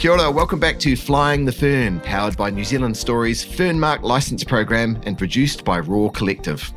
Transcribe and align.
Kia 0.00 0.12
ora, 0.12 0.30
welcome 0.30 0.58
back 0.58 0.78
to 0.78 0.96
Flying 0.96 1.44
the 1.44 1.52
Fern, 1.52 2.00
powered 2.00 2.34
by 2.34 2.48
New 2.48 2.64
Zealand 2.64 2.96
Stories 2.96 3.44
Fernmark 3.44 4.00
license 4.00 4.42
program 4.42 4.98
and 5.04 5.18
produced 5.18 5.62
by 5.62 5.78
Raw 5.78 6.08
Collective. 6.08 6.72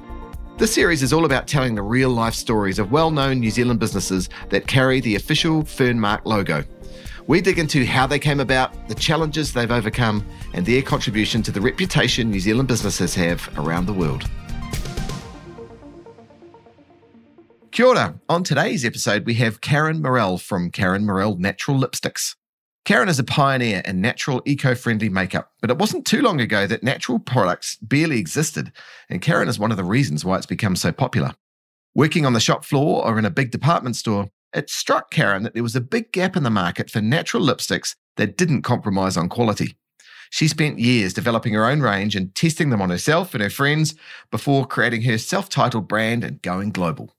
This 0.57 0.73
series 0.73 1.01
is 1.01 1.13
all 1.13 1.23
about 1.23 1.47
telling 1.47 1.73
the 1.73 1.81
real 1.81 2.09
life 2.09 2.33
stories 2.33 2.79
of 2.79 2.91
well 2.91 3.11
known 3.11 3.39
New 3.39 3.49
Zealand 3.49 3.79
businesses 3.79 4.27
that 4.49 4.67
carry 4.67 4.99
the 4.99 5.15
official 5.15 5.63
Fernmark 5.63 6.25
logo. 6.25 6.65
We 7.25 7.39
dig 7.39 7.59
into 7.59 7.85
how 7.85 8.07
they 8.07 8.19
came 8.19 8.41
about, 8.41 8.89
the 8.89 8.95
challenges 8.95 9.53
they've 9.53 9.71
overcome, 9.71 10.25
and 10.53 10.65
their 10.65 10.81
contribution 10.81 11.41
to 11.43 11.51
the 11.53 11.61
reputation 11.61 12.29
New 12.29 12.41
Zealand 12.41 12.67
businesses 12.67 13.15
have 13.15 13.49
around 13.57 13.85
the 13.85 13.93
world. 13.93 14.29
Kia 17.71 17.85
ora. 17.85 18.19
On 18.27 18.43
today's 18.43 18.83
episode, 18.83 19.25
we 19.25 19.35
have 19.35 19.61
Karen 19.61 20.01
Murrell 20.01 20.37
from 20.37 20.69
Karen 20.69 21.05
Murrell 21.05 21.37
Natural 21.37 21.79
Lipsticks. 21.79 22.35
Karen 22.85 23.07
is 23.07 23.19
a 23.19 23.23
pioneer 23.23 23.81
in 23.85 24.01
natural, 24.01 24.41
eco 24.45 24.75
friendly 24.75 25.07
makeup, 25.07 25.53
but 25.61 25.69
it 25.69 25.77
wasn't 25.77 26.05
too 26.05 26.21
long 26.21 26.41
ago 26.41 26.67
that 26.67 26.83
natural 26.83 27.17
products 27.17 27.77
barely 27.77 28.19
existed, 28.19 28.73
and 29.09 29.21
Karen 29.21 29.47
is 29.47 29.57
one 29.57 29.71
of 29.71 29.77
the 29.77 29.85
reasons 29.85 30.25
why 30.25 30.35
it's 30.35 30.45
become 30.45 30.75
so 30.75 30.91
popular. 30.91 31.33
Working 31.95 32.25
on 32.25 32.33
the 32.33 32.41
shop 32.41 32.65
floor 32.65 33.05
or 33.05 33.17
in 33.17 33.23
a 33.23 33.29
big 33.29 33.51
department 33.51 33.95
store, 33.95 34.27
it 34.53 34.69
struck 34.69 35.11
Karen 35.11 35.43
that 35.43 35.53
there 35.53 35.63
was 35.63 35.77
a 35.77 35.81
big 35.81 36.11
gap 36.11 36.35
in 36.35 36.43
the 36.43 36.49
market 36.49 36.89
for 36.89 36.99
natural 36.99 37.41
lipsticks 37.41 37.95
that 38.17 38.35
didn't 38.35 38.63
compromise 38.63 39.15
on 39.15 39.29
quality. 39.29 39.77
She 40.29 40.49
spent 40.49 40.79
years 40.79 41.13
developing 41.13 41.53
her 41.53 41.65
own 41.65 41.79
range 41.79 42.17
and 42.17 42.35
testing 42.35 42.69
them 42.69 42.81
on 42.81 42.89
herself 42.89 43.33
and 43.33 43.41
her 43.41 43.49
friends 43.49 43.95
before 44.29 44.65
creating 44.65 45.03
her 45.03 45.17
self 45.17 45.47
titled 45.47 45.87
brand 45.87 46.25
and 46.25 46.41
going 46.41 46.71
global. 46.71 47.15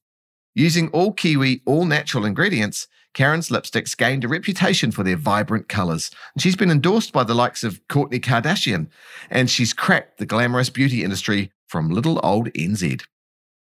Using 0.54 0.88
all 0.90 1.12
Kiwi, 1.12 1.62
all 1.66 1.84
natural 1.84 2.24
ingredients, 2.24 2.86
Karen's 3.12 3.48
lipsticks 3.48 3.96
gained 3.96 4.24
a 4.24 4.28
reputation 4.28 4.92
for 4.92 5.02
their 5.02 5.16
vibrant 5.16 5.68
colours. 5.68 6.10
and 6.34 6.42
She's 6.42 6.54
been 6.54 6.70
endorsed 6.70 7.12
by 7.12 7.24
the 7.24 7.34
likes 7.34 7.64
of 7.64 7.80
Kourtney 7.88 8.20
Kardashian, 8.20 8.88
and 9.30 9.50
she's 9.50 9.72
cracked 9.72 10.18
the 10.18 10.26
glamorous 10.26 10.70
beauty 10.70 11.02
industry 11.02 11.50
from 11.66 11.90
little 11.90 12.20
old 12.22 12.52
NZ. 12.52 13.02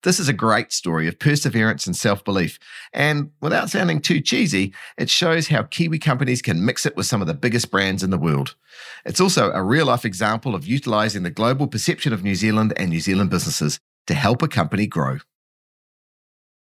This 0.02 0.20
is 0.20 0.28
a 0.28 0.32
great 0.32 0.72
story 0.72 1.08
of 1.08 1.18
perseverance 1.18 1.86
and 1.86 1.96
self 1.96 2.24
belief. 2.24 2.58
And 2.92 3.32
without 3.42 3.68
sounding 3.68 4.00
too 4.00 4.20
cheesy, 4.20 4.72
it 4.96 5.10
shows 5.10 5.48
how 5.48 5.64
Kiwi 5.64 5.98
companies 5.98 6.40
can 6.40 6.64
mix 6.64 6.86
it 6.86 6.96
with 6.96 7.06
some 7.06 7.20
of 7.20 7.26
the 7.26 7.34
biggest 7.34 7.70
brands 7.70 8.02
in 8.02 8.10
the 8.10 8.16
world. 8.16 8.54
It's 9.04 9.20
also 9.20 9.50
a 9.50 9.62
real 9.62 9.86
life 9.86 10.04
example 10.04 10.54
of 10.54 10.66
utilising 10.66 11.22
the 11.22 11.30
global 11.30 11.66
perception 11.66 12.12
of 12.12 12.22
New 12.22 12.36
Zealand 12.36 12.72
and 12.76 12.90
New 12.90 13.00
Zealand 13.00 13.28
businesses 13.28 13.78
to 14.06 14.14
help 14.14 14.40
a 14.40 14.48
company 14.48 14.86
grow. 14.86 15.18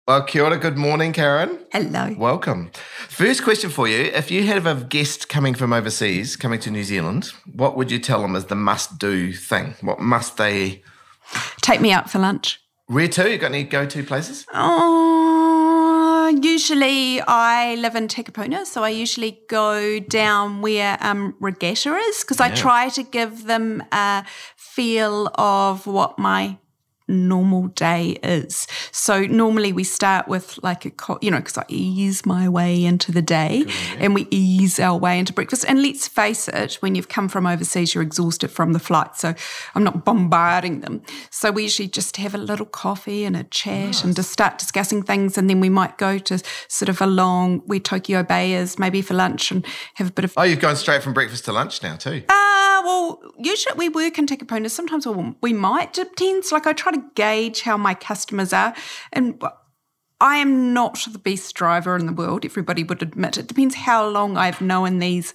Well, 0.07 0.23
kia 0.25 0.45
ora, 0.45 0.59
good 0.59 0.77
morning, 0.77 1.13
Karen. 1.13 1.61
Hello. 1.73 2.15
Welcome. 2.19 2.71
First 3.09 3.43
question 3.43 3.71
for 3.71 3.89
you. 3.89 4.11
If 4.13 4.31
you 4.31 4.43
had 4.43 4.67
a 4.67 4.75
guest 4.75 5.31
coming 5.31 5.55
from 5.55 5.73
overseas, 5.73 6.37
coming 6.37 6.61
to 6.61 6.71
New 6.71 6.85
Zealand, 6.85 7.33
what 7.55 7.75
would 7.77 7.91
you 7.91 7.99
tell 7.99 8.21
them 8.21 8.37
is 8.37 8.45
the 8.45 8.55
must 8.55 8.99
do 8.99 9.33
thing? 9.33 9.75
What 9.81 10.01
must 10.01 10.37
they 10.37 10.83
Take 11.61 11.81
me 11.81 11.93
out 11.93 12.11
for 12.11 12.19
lunch. 12.19 12.61
Where 12.87 13.09
to? 13.09 13.31
You 13.31 13.39
got 13.39 13.53
any 13.53 13.65
go 13.65 13.87
to 13.87 14.05
places? 14.05 14.45
Oh, 14.53 16.39
usually 16.43 17.21
I 17.23 17.77
live 17.77 17.95
in 17.95 18.09
Takapuna, 18.09 18.67
so 18.67 18.85
I 18.85 18.91
usually 18.91 19.41
go 19.49 20.01
down 20.01 20.61
where 20.61 20.99
um, 21.01 21.35
Regatta 21.41 21.95
is 21.95 22.21
because 22.21 22.41
I 22.41 22.51
try 22.51 22.91
to 22.91 23.03
give 23.03 23.45
them 23.45 23.83
a 23.91 24.25
feel 24.57 25.31
of 25.37 25.87
what 25.87 26.19
my 26.19 26.59
normal 27.09 27.69
day 27.69 28.19
is. 28.23 28.67
So 28.93 29.23
normally 29.27 29.73
we 29.73 29.85
start 29.85 30.27
with 30.29 30.59
like 30.63 30.85
a, 30.85 30.91
co- 30.91 31.19
you 31.21 31.31
know, 31.31 31.39
because 31.39 31.59
I 31.59 31.65
ease 31.69 32.25
my 32.25 32.49
way 32.49 32.85
into 32.85 33.13
the 33.13 33.23
day 33.23 33.65
and 33.99 34.15
we 34.15 34.27
ease 34.31 34.81
our 34.81 34.97
way 34.99 35.19
into 35.19 35.33
breakfast. 35.33 35.65
And 35.69 35.83
let's 35.83 36.09
face 36.09 36.49
it, 36.49 36.75
when 36.77 36.95
you've 36.95 37.09
come 37.09 37.29
from 37.29 37.47
overseas, 37.47 37.95
you're 37.95 38.03
exhausted 38.03 38.51
from 38.51 38.73
the 38.73 38.79
flight. 38.79 39.17
So 39.17 39.35
I'm 39.75 39.85
not 39.85 40.05
bombarding 40.05 40.81
them. 40.81 41.03
So 41.31 41.51
we 41.51 41.65
usually 41.65 41.89
just 41.89 42.17
have 42.17 42.35
a 42.35 42.39
little 42.39 42.67
coffee 42.67 43.25
and 43.25 43.37
a 43.37 43.45
chat 43.45 44.03
and 44.05 44.17
just 44.17 44.31
start 44.31 44.59
discussing 44.59 45.03
things. 45.03 45.37
And 45.37 45.51
then 45.51 45.61
we 45.61 45.69
might 45.69 45.99
go 45.99 46.19
to 46.19 46.43
sort 46.69 46.89
of 46.89 47.01
a 47.03 47.07
long, 47.07 47.59
where 47.67 47.81
Tokyo 47.81 48.23
Bay 48.23 48.55
is, 48.55 48.79
maybe 48.79 49.03
for 49.03 49.15
lunch 49.15 49.51
and 49.51 49.67
have 49.95 50.09
a 50.09 50.13
bit 50.13 50.25
of 50.25 50.33
Oh, 50.37 50.43
you've 50.43 50.61
gone 50.61 50.77
straight 50.77 51.03
from 51.03 51.13
breakfast 51.13 51.45
to 51.45 51.53
lunch 51.53 51.83
now, 51.83 51.97
too. 51.97 52.23
uh, 52.29 52.83
well, 52.85 53.21
usually 53.39 53.75
we 53.77 53.89
work 53.89 54.19
in 54.19 54.27
Takapuna. 54.27 54.71
Sometimes 54.71 55.07
we'll, 55.07 55.35
we 55.43 55.53
might. 55.53 55.93
Depends. 55.93 56.51
Like 56.53 56.67
I 56.67 56.73
try 56.73 56.93
to 56.95 57.11
gauge 57.15 57.63
how 57.63 57.77
my 57.77 57.95
customers 57.95 58.53
are, 58.53 58.75
and 59.13 59.43
I 60.21 60.37
am 60.37 60.73
not 60.73 61.07
the 61.11 61.19
best 61.19 61.55
driver 61.55 61.97
in 61.97 62.07
the 62.07 62.13
world. 62.13 62.45
Everybody 62.45 62.85
would 62.85 63.03
admit 63.03 63.37
it. 63.37 63.49
Depends 63.49 63.75
how 63.75 64.09
long 64.09 64.37
I've 64.37 64.61
known 64.61 64.99
these 64.99 65.35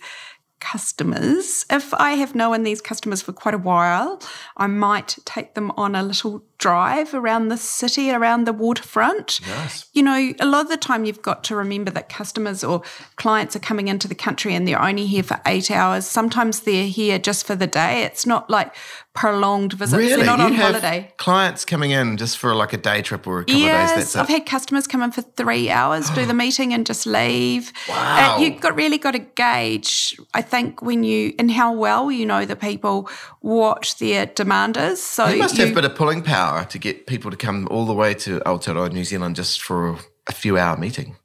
customers. 0.59 1.65
If 1.69 1.93
I 1.93 2.11
have 2.11 2.35
known 2.35 2.63
these 2.63 2.81
customers 2.81 3.21
for 3.21 3.33
quite 3.33 3.53
a 3.53 3.59
while, 3.59 4.21
I 4.57 4.67
might 4.67 5.17
take 5.25 5.53
them 5.53 5.71
on 5.71 5.95
a 5.95 6.03
little 6.03 6.43
drive 6.59 7.13
around 7.13 7.47
the 7.47 7.57
city, 7.57 8.11
around 8.11 8.45
the 8.45 8.53
waterfront. 8.53 9.39
Nice. 9.47 9.85
You 9.93 10.03
know, 10.03 10.33
a 10.39 10.45
lot 10.45 10.61
of 10.65 10.69
the 10.69 10.77
time 10.77 11.05
you've 11.05 11.21
got 11.21 11.43
to 11.45 11.55
remember 11.55 11.89
that 11.91 12.09
customers 12.09 12.63
or 12.63 12.81
clients 13.15 13.55
are 13.55 13.59
coming 13.59 13.87
into 13.87 14.07
the 14.07 14.15
country 14.15 14.53
and 14.53 14.67
they're 14.67 14.81
only 14.81 15.05
here 15.07 15.23
for 15.23 15.39
eight 15.45 15.71
hours. 15.71 16.05
Sometimes 16.05 16.61
they're 16.61 16.87
here 16.87 17.17
just 17.17 17.47
for 17.47 17.55
the 17.55 17.67
day. 17.67 18.03
It's 18.03 18.25
not 18.25 18.49
like 18.49 18.75
prolonged 19.13 19.73
visits. 19.73 19.97
Really? 19.97 20.17
They're 20.17 20.25
not 20.25 20.39
you 20.39 20.45
on 20.45 20.53
have 20.53 20.67
holiday. 20.75 21.13
clients 21.17 21.65
coming 21.65 21.91
in 21.91 22.15
just 22.17 22.37
for 22.37 22.53
like 22.55 22.73
a 22.73 22.77
day 22.77 23.01
trip 23.01 23.25
or 23.27 23.39
a 23.39 23.45
couple 23.45 23.59
Yes, 23.61 23.91
of 23.91 23.97
days. 23.97 24.15
I've 24.15 24.29
it. 24.29 24.33
had 24.33 24.45
customers 24.45 24.85
come 24.87 25.01
in 25.01 25.11
for 25.11 25.21
three 25.21 25.69
hours, 25.69 26.09
do 26.11 26.25
the 26.25 26.33
meeting, 26.45 26.73
and 26.73 26.85
just 26.85 27.05
leave. 27.05 27.73
Wow. 27.89 28.35
Uh, 28.37 28.39
you've 28.41 28.61
got 28.61 28.75
really 28.75 28.97
got 28.97 29.11
to 29.11 29.19
gauge. 29.19 30.17
I 30.33 30.41
think 30.41 30.81
when 30.81 31.03
you 31.03 31.33
and 31.39 31.51
how 31.51 31.73
well 31.73 32.11
you 32.11 32.25
know 32.25 32.45
the 32.45 32.55
people, 32.55 33.09
what 33.41 33.95
their 33.99 34.25
demand 34.25 34.77
is. 34.77 35.01
So 35.01 35.27
You 35.27 35.39
must 35.39 35.57
you, 35.57 35.63
have 35.65 35.71
a 35.71 35.75
bit 35.75 35.85
of 35.85 35.95
pulling 35.95 36.21
power 36.21 36.48
to 36.69 36.77
get 36.79 37.07
people 37.07 37.31
to 37.31 37.37
come 37.37 37.67
all 37.71 37.85
the 37.85 37.93
way 37.93 38.13
to 38.25 38.39
Aotearoa, 38.41 38.91
New 38.91 39.03
Zealand, 39.03 39.35
just 39.35 39.61
for 39.61 39.97
a 40.27 40.31
few 40.31 40.57
hour 40.57 40.77
meeting. 40.77 41.15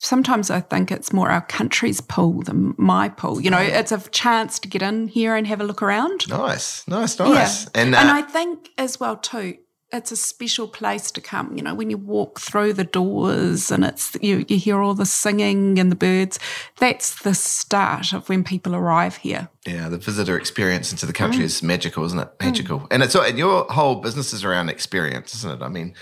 sometimes 0.00 0.50
I 0.50 0.60
think 0.60 0.90
it's 0.90 1.12
more 1.12 1.28
our 1.30 1.40
country's 1.40 2.00
pull 2.00 2.42
than 2.42 2.74
my 2.78 3.08
pull. 3.08 3.40
You 3.40 3.50
know, 3.50 3.58
it's 3.58 3.92
a 3.92 3.98
chance 4.10 4.58
to 4.60 4.68
get 4.68 4.82
in 4.82 5.08
here 5.08 5.34
and 5.34 5.46
have 5.46 5.60
a 5.60 5.64
look 5.64 5.82
around. 5.82 6.28
Nice, 6.28 6.86
nice, 6.86 7.18
nice. 7.18 7.66
And, 7.74 7.94
uh, 7.94 7.98
and 7.98 8.08
I 8.08 8.22
think 8.22 8.70
as 8.78 9.00
well 9.00 9.16
too, 9.16 9.58
it's 9.90 10.12
a 10.12 10.16
special 10.16 10.68
place 10.68 11.10
to 11.12 11.20
come. 11.20 11.56
You 11.56 11.62
know, 11.62 11.74
when 11.74 11.88
you 11.90 11.96
walk 11.96 12.40
through 12.40 12.74
the 12.74 12.84
doors 12.84 13.70
and 13.70 13.84
it's 13.84 14.16
you, 14.20 14.44
you 14.48 14.58
hear 14.58 14.80
all 14.82 14.94
the 14.94 15.06
singing 15.06 15.78
and 15.78 15.90
the 15.90 15.96
birds. 15.96 16.38
That's 16.78 17.22
the 17.22 17.34
start 17.34 18.12
of 18.12 18.28
when 18.28 18.44
people 18.44 18.74
arrive 18.74 19.16
here. 19.16 19.48
yeah, 19.66 19.88
the 19.88 19.98
visitor 19.98 20.36
experience 20.38 20.92
into 20.92 21.06
the 21.06 21.12
country 21.12 21.40
Mm. 21.42 21.44
is 21.46 21.62
magical, 21.62 22.04
isn't 22.04 22.18
it? 22.18 22.28
Magical. 22.40 22.86
And 22.90 23.02
it's 23.02 23.14
and 23.14 23.38
your 23.38 23.64
whole 23.70 23.96
business 23.96 24.32
is 24.32 24.44
around 24.44 24.68
experience, 24.68 25.34
isn't 25.34 25.60
it? 25.60 25.64
I 25.64 25.68
mean, 25.68 25.94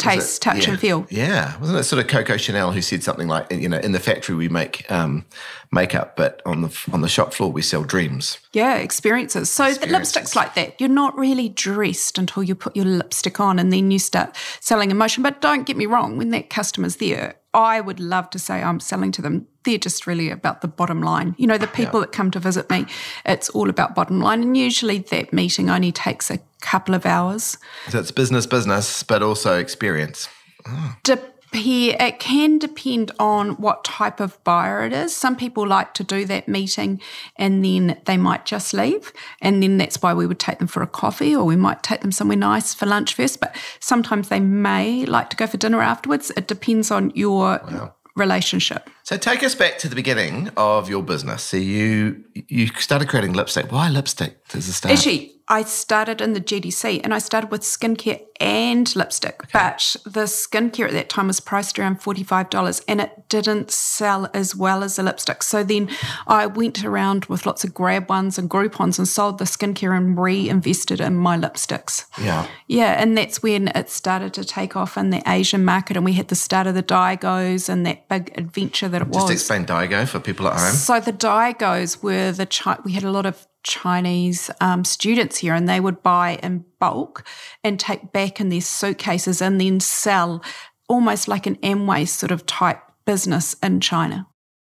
Taste, 0.00 0.38
it- 0.38 0.40
touch, 0.42 0.66
yeah. 0.66 0.70
and 0.72 0.80
feel. 0.80 1.06
Yeah, 1.10 1.58
wasn't 1.58 1.78
it 1.78 1.84
sort 1.84 2.02
of 2.02 2.08
Coco 2.08 2.36
Chanel 2.36 2.72
who 2.72 2.82
said 2.82 3.02
something 3.02 3.28
like, 3.28 3.50
you 3.52 3.68
know, 3.68 3.78
in 3.78 3.92
the 3.92 4.00
factory 4.00 4.34
we 4.34 4.48
make 4.48 4.90
um, 4.90 5.24
makeup, 5.72 6.16
but 6.16 6.42
on 6.44 6.62
the 6.62 6.86
on 6.92 7.00
the 7.00 7.08
shop 7.08 7.32
floor 7.32 7.52
we 7.52 7.62
sell 7.62 7.82
dreams. 7.84 8.38
Yeah, 8.52 8.76
experiences. 8.76 9.50
So 9.50 9.64
the 9.64 9.70
Experiences. 9.70 9.98
lipstick's 10.16 10.36
like 10.36 10.54
that. 10.54 10.80
You're 10.80 10.88
not 10.88 11.16
really 11.16 11.48
dressed 11.48 12.18
until 12.18 12.42
you 12.42 12.54
put 12.54 12.74
your 12.74 12.84
lipstick 12.86 13.38
on 13.40 13.58
and 13.58 13.72
then 13.72 13.90
you 13.90 13.98
start 13.98 14.36
selling 14.60 14.90
emotion. 14.90 15.22
But 15.22 15.40
don't 15.40 15.64
get 15.66 15.76
me 15.76 15.86
wrong, 15.86 16.16
when 16.16 16.30
that 16.30 16.50
customer's 16.50 16.96
there, 16.96 17.36
I 17.52 17.80
would 17.80 17.98
love 18.00 18.30
to 18.30 18.38
say 18.38 18.62
I'm 18.62 18.80
selling 18.80 19.12
to 19.12 19.22
them. 19.22 19.46
They're 19.64 19.76
just 19.76 20.06
really 20.06 20.30
about 20.30 20.60
the 20.62 20.68
bottom 20.68 21.02
line. 21.02 21.34
You 21.36 21.46
know, 21.46 21.58
the 21.58 21.66
people 21.66 22.00
that 22.00 22.12
come 22.12 22.30
to 22.30 22.38
visit 22.38 22.70
me, 22.70 22.86
it's 23.26 23.50
all 23.50 23.68
about 23.68 23.94
bottom 23.94 24.20
line. 24.20 24.42
And 24.42 24.56
usually 24.56 24.98
that 24.98 25.32
meeting 25.32 25.68
only 25.68 25.92
takes 25.92 26.30
a 26.30 26.38
couple 26.60 26.94
of 26.94 27.06
hours. 27.06 27.58
So 27.88 27.98
it's 27.98 28.10
business, 28.10 28.46
business, 28.46 29.02
but 29.02 29.22
also 29.22 29.58
experience. 29.58 30.28
Ah. 30.66 30.98
Dep- 31.02 31.40
it 31.52 32.20
can 32.20 32.58
depend 32.58 33.10
on 33.18 33.50
what 33.52 33.82
type 33.82 34.20
of 34.20 34.42
buyer 34.44 34.84
it 34.84 34.92
is. 34.92 35.14
Some 35.14 35.36
people 35.36 35.66
like 35.66 35.94
to 35.94 36.04
do 36.04 36.24
that 36.26 36.46
meeting 36.48 37.00
and 37.36 37.64
then 37.64 38.00
they 38.06 38.16
might 38.16 38.46
just 38.46 38.72
leave. 38.72 39.12
And 39.40 39.62
then 39.62 39.78
that's 39.78 40.00
why 40.00 40.14
we 40.14 40.26
would 40.26 40.38
take 40.38 40.58
them 40.58 40.68
for 40.68 40.82
a 40.82 40.86
coffee 40.86 41.34
or 41.34 41.44
we 41.44 41.56
might 41.56 41.82
take 41.82 42.02
them 42.02 42.12
somewhere 42.12 42.36
nice 42.36 42.72
for 42.72 42.86
lunch 42.86 43.14
first. 43.14 43.40
But 43.40 43.56
sometimes 43.80 44.28
they 44.28 44.40
may 44.40 45.04
like 45.06 45.30
to 45.30 45.36
go 45.36 45.46
for 45.46 45.56
dinner 45.56 45.82
afterwards. 45.82 46.30
It 46.36 46.46
depends 46.46 46.90
on 46.90 47.10
your 47.14 47.94
relationship. 48.16 48.88
So 49.02 49.16
take 49.16 49.42
us 49.42 49.54
back 49.54 49.78
to 49.78 49.88
the 49.88 49.96
beginning 49.96 50.50
of 50.56 50.88
your 50.88 51.02
business. 51.02 51.42
So 51.42 51.56
you 51.56 52.24
you 52.34 52.68
started 52.78 53.08
creating 53.08 53.32
lipstick. 53.32 53.72
Why 53.72 53.88
lipstick 53.88 54.38
as 54.54 54.68
a 54.68 54.72
start? 54.72 54.92
Actually, 54.94 55.32
I 55.50 55.64
started 55.64 56.20
in 56.20 56.32
the 56.32 56.40
GDC 56.40 57.00
and 57.02 57.12
I 57.12 57.18
started 57.18 57.50
with 57.50 57.62
skincare 57.62 58.22
and 58.38 58.94
lipstick, 58.94 59.42
okay. 59.42 59.50
but 59.52 59.96
the 60.04 60.22
skincare 60.22 60.86
at 60.86 60.92
that 60.92 61.08
time 61.08 61.26
was 61.26 61.40
priced 61.40 61.76
around 61.76 62.00
$45 62.00 62.84
and 62.86 63.00
it 63.00 63.28
didn't 63.28 63.72
sell 63.72 64.30
as 64.32 64.54
well 64.54 64.84
as 64.84 64.94
the 64.94 65.02
lipstick. 65.02 65.42
So 65.42 65.64
then 65.64 65.90
I 66.28 66.46
went 66.46 66.84
around 66.84 67.24
with 67.24 67.46
lots 67.46 67.64
of 67.64 67.74
grab 67.74 68.08
ones 68.08 68.38
and 68.38 68.48
Groupons 68.48 68.96
and 68.96 69.08
sold 69.08 69.38
the 69.38 69.44
skincare 69.44 69.94
and 69.94 70.16
reinvested 70.16 71.00
in 71.00 71.16
my 71.16 71.36
lipsticks. 71.36 72.04
Yeah. 72.22 72.46
Yeah. 72.68 72.92
And 72.92 73.18
that's 73.18 73.42
when 73.42 73.68
it 73.74 73.90
started 73.90 74.32
to 74.34 74.44
take 74.44 74.76
off 74.76 74.96
in 74.96 75.10
the 75.10 75.20
Asian 75.26 75.64
market 75.64 75.96
and 75.96 76.04
we 76.04 76.12
had 76.12 76.28
the 76.28 76.36
start 76.36 76.68
of 76.68 76.76
the 76.76 76.82
Daigous 76.84 77.68
and 77.68 77.84
that 77.86 78.08
big 78.08 78.32
adventure 78.38 78.88
that 78.88 79.02
it 79.02 79.06
Just 79.06 79.14
was. 79.14 79.30
Just 79.30 79.50
explain 79.50 79.66
Daigou 79.66 80.06
for 80.06 80.20
people 80.20 80.46
at 80.46 80.56
home. 80.56 80.74
So 80.74 81.00
the 81.00 81.12
Daigous 81.12 82.00
were 82.04 82.30
the, 82.30 82.46
chi- 82.46 82.78
we 82.84 82.92
had 82.92 83.02
a 83.02 83.10
lot 83.10 83.26
of 83.26 83.48
Chinese 83.62 84.50
um, 84.60 84.84
students 84.84 85.38
here, 85.38 85.54
and 85.54 85.68
they 85.68 85.80
would 85.80 86.02
buy 86.02 86.38
in 86.42 86.64
bulk 86.78 87.26
and 87.62 87.78
take 87.78 88.12
back 88.12 88.40
in 88.40 88.48
their 88.48 88.60
suitcases 88.60 89.40
and 89.42 89.60
then 89.60 89.80
sell 89.80 90.42
almost 90.88 91.28
like 91.28 91.46
an 91.46 91.56
Amway 91.56 92.08
sort 92.08 92.32
of 92.32 92.46
type 92.46 92.80
business 93.04 93.54
in 93.62 93.80
China. 93.80 94.26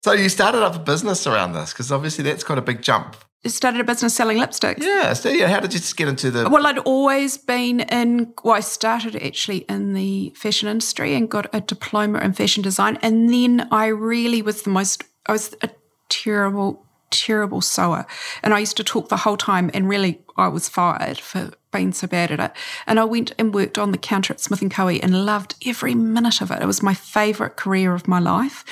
So 0.02 0.12
you 0.12 0.28
started 0.28 0.62
up 0.62 0.74
a 0.74 0.78
business 0.78 1.26
around 1.26 1.52
this 1.52 1.72
because 1.72 1.92
obviously 1.92 2.24
that's 2.24 2.42
quite 2.42 2.58
a 2.58 2.62
big 2.62 2.82
jump. 2.82 3.16
You 3.42 3.50
started 3.50 3.80
a 3.80 3.84
business 3.84 4.14
selling 4.14 4.36
lipsticks. 4.36 4.82
Yeah. 4.82 5.14
So 5.14 5.30
yeah, 5.30 5.48
how 5.48 5.60
did 5.60 5.72
you 5.72 5.80
just 5.80 5.96
get 5.96 6.08
into 6.08 6.30
the? 6.30 6.48
Well, 6.48 6.66
I'd 6.66 6.78
always 6.78 7.38
been 7.38 7.80
in. 7.80 8.34
Well, 8.44 8.54
I 8.54 8.60
started 8.60 9.16
actually 9.16 9.58
in 9.68 9.94
the 9.94 10.32
fashion 10.36 10.68
industry 10.68 11.14
and 11.14 11.30
got 11.30 11.46
a 11.54 11.60
diploma 11.60 12.18
in 12.18 12.34
fashion 12.34 12.62
design, 12.62 12.98
and 13.00 13.32
then 13.32 13.66
I 13.70 13.86
really 13.86 14.42
was 14.42 14.62
the 14.62 14.70
most. 14.70 15.04
I 15.26 15.32
was 15.32 15.54
a 15.62 15.70
terrible 16.10 16.86
terrible 17.10 17.60
sewer. 17.60 18.06
And 18.42 18.54
I 18.54 18.60
used 18.60 18.76
to 18.78 18.84
talk 18.84 19.08
the 19.08 19.18
whole 19.18 19.36
time, 19.36 19.70
and 19.74 19.88
really, 19.88 20.20
I 20.36 20.48
was 20.48 20.68
fired 20.68 21.18
for 21.18 21.52
being 21.72 21.92
so 21.92 22.06
bad 22.06 22.30
at 22.32 22.40
it. 22.40 22.52
And 22.86 22.98
I 22.98 23.04
went 23.04 23.32
and 23.38 23.54
worked 23.54 23.78
on 23.78 23.92
the 23.92 23.98
counter 23.98 24.32
at 24.32 24.40
Smith 24.40 24.62
and 24.62 24.70
Co. 24.70 24.88
and 24.88 25.24
loved 25.24 25.54
every 25.64 25.94
minute 25.94 26.40
of 26.40 26.50
it. 26.50 26.62
It 26.62 26.66
was 26.66 26.82
my 26.82 26.94
favourite 26.94 27.56
career 27.56 27.94
of 27.94 28.08
my 28.08 28.18
life. 28.18 28.64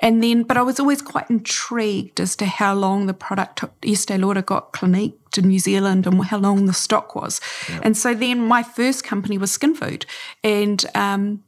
And 0.00 0.22
then, 0.22 0.42
but 0.42 0.56
I 0.56 0.62
was 0.62 0.80
always 0.80 1.02
quite 1.02 1.28
intrigued 1.28 2.20
as 2.20 2.36
to 2.36 2.46
how 2.46 2.74
long 2.74 3.06
the 3.06 3.14
product 3.14 3.58
took. 3.58 3.72
Estee 3.84 4.16
Lauder 4.16 4.42
got 4.42 4.72
Clinique 4.72 5.18
to 5.32 5.42
New 5.42 5.58
Zealand 5.58 6.06
and 6.06 6.24
how 6.24 6.38
long 6.38 6.66
the 6.66 6.72
stock 6.72 7.14
was. 7.14 7.40
Yep. 7.68 7.80
And 7.84 7.96
so 7.96 8.14
then 8.14 8.46
my 8.46 8.62
first 8.62 9.04
company 9.04 9.36
was 9.36 9.50
Skin 9.50 9.74
Food. 9.74 10.06
And, 10.42 10.84
um, 10.94 11.42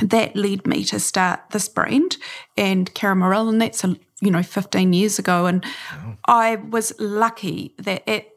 that 0.00 0.34
led 0.34 0.66
me 0.66 0.84
to 0.84 0.98
start 0.98 1.50
this 1.50 1.68
brand 1.68 2.16
and 2.56 2.92
Karen 2.94 3.22
and 3.22 3.60
that's 3.60 3.84
a 3.84 3.96
you 4.22 4.30
know 4.30 4.42
15 4.42 4.92
years 4.92 5.18
ago 5.18 5.46
and 5.46 5.64
oh. 5.92 6.16
i 6.26 6.56
was 6.56 6.92
lucky 6.98 7.74
that 7.78 8.02
it 8.08 8.28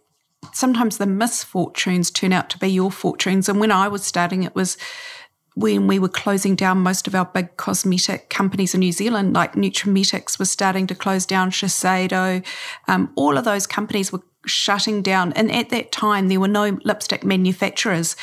sometimes 0.53 0.97
the 0.97 1.05
misfortunes 1.05 2.11
turn 2.11 2.33
out 2.33 2.49
to 2.49 2.57
be 2.57 2.67
your 2.67 2.91
fortunes 2.91 3.47
and 3.47 3.59
when 3.59 3.71
i 3.71 3.87
was 3.87 4.03
starting 4.03 4.43
it 4.43 4.55
was 4.55 4.77
when 5.55 5.87
we 5.87 5.99
were 5.99 6.09
closing 6.09 6.55
down 6.55 6.79
most 6.79 7.07
of 7.07 7.15
our 7.15 7.25
big 7.25 7.55
cosmetic 7.55 8.29
companies 8.29 8.73
in 8.73 8.81
New 8.81 8.91
Zealand, 8.91 9.33
like 9.33 9.53
Nutrimetics 9.53 10.37
was 10.37 10.51
starting 10.51 10.85
to 10.87 10.95
close 10.95 11.25
down, 11.25 11.49
Shiseido, 11.49 12.45
um, 12.89 13.13
all 13.15 13.37
of 13.37 13.45
those 13.45 13.65
companies 13.65 14.11
were 14.11 14.21
shutting 14.45 15.01
down. 15.01 15.33
And 15.33 15.51
at 15.51 15.69
that 15.69 15.91
time, 15.91 16.27
there 16.27 16.39
were 16.39 16.47
no 16.47 16.79
lipstick 16.83 17.23
manufacturers. 17.23 18.15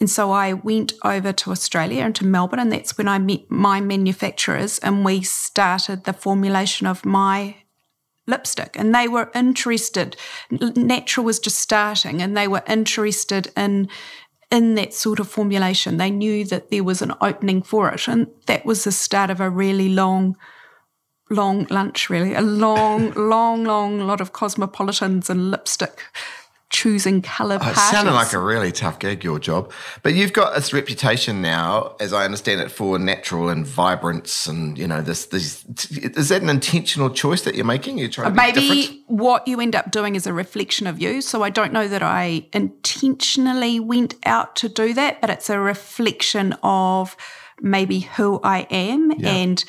And 0.00 0.10
so 0.10 0.30
I 0.30 0.52
went 0.52 0.92
over 1.04 1.32
to 1.32 1.50
Australia 1.50 2.02
and 2.02 2.14
to 2.16 2.26
Melbourne, 2.26 2.58
and 2.58 2.72
that's 2.72 2.98
when 2.98 3.08
I 3.08 3.18
met 3.18 3.50
my 3.50 3.80
manufacturers 3.80 4.78
and 4.80 5.04
we 5.04 5.22
started 5.22 6.04
the 6.04 6.12
formulation 6.12 6.86
of 6.86 7.04
my 7.04 7.56
lipstick. 8.26 8.76
And 8.78 8.94
they 8.94 9.08
were 9.08 9.30
interested. 9.34 10.16
Natural 10.50 11.24
was 11.24 11.38
just 11.38 11.58
starting, 11.58 12.20
and 12.20 12.36
they 12.36 12.48
were 12.48 12.62
interested 12.66 13.52
in 13.56 13.88
in 14.48 14.76
that 14.76 14.94
sort 14.94 15.18
of 15.18 15.28
formulation. 15.28 15.96
They 15.96 16.10
knew 16.10 16.44
that 16.44 16.70
there 16.70 16.84
was 16.84 17.02
an 17.02 17.14
opening 17.20 17.62
for 17.62 17.90
it, 17.90 18.06
and 18.06 18.28
that 18.46 18.64
was 18.64 18.84
the 18.84 18.92
start 18.92 19.30
of 19.30 19.40
a 19.40 19.50
really 19.50 19.88
long 19.88 20.36
long 21.30 21.66
lunch, 21.70 22.10
really. 22.10 22.34
A 22.34 22.40
long, 22.40 23.10
long, 23.16 23.64
long 23.64 24.00
lot 24.00 24.20
of 24.20 24.32
cosmopolitans 24.32 25.30
and 25.30 25.50
lipstick 25.50 26.02
choosing 26.68 27.22
colour 27.22 27.58
oh, 27.60 27.70
It 27.70 27.76
sounded 27.76 28.12
like 28.12 28.32
a 28.32 28.38
really 28.38 28.72
tough 28.72 28.98
gig, 28.98 29.22
your 29.22 29.38
job. 29.38 29.72
But 30.02 30.14
you've 30.14 30.32
got 30.32 30.54
this 30.54 30.72
reputation 30.72 31.40
now, 31.40 31.94
as 32.00 32.12
I 32.12 32.24
understand 32.24 32.60
it, 32.60 32.70
for 32.70 32.98
natural 32.98 33.48
and 33.48 33.66
vibrance, 33.66 34.46
and 34.46 34.76
you 34.76 34.86
know 34.86 35.00
this. 35.00 35.26
this 35.26 35.64
is 35.90 36.28
that 36.28 36.42
an 36.42 36.48
intentional 36.48 37.10
choice 37.10 37.42
that 37.42 37.54
you're 37.54 37.64
making? 37.64 37.98
You're 37.98 38.08
trying 38.08 38.30
to 38.30 38.36
maybe 38.36 39.04
what 39.06 39.46
you 39.46 39.60
end 39.60 39.76
up 39.76 39.90
doing 39.90 40.16
is 40.16 40.26
a 40.26 40.32
reflection 40.32 40.86
of 40.86 41.00
you. 41.00 41.20
So 41.20 41.42
I 41.42 41.50
don't 41.50 41.72
know 41.72 41.88
that 41.88 42.02
I 42.02 42.46
intentionally 42.52 43.78
went 43.80 44.16
out 44.24 44.56
to 44.56 44.68
do 44.68 44.92
that, 44.94 45.20
but 45.20 45.30
it's 45.30 45.48
a 45.48 45.60
reflection 45.60 46.54
of 46.62 47.16
maybe 47.60 48.00
who 48.00 48.40
I 48.42 48.66
am 48.70 49.12
yeah. 49.12 49.30
and 49.30 49.64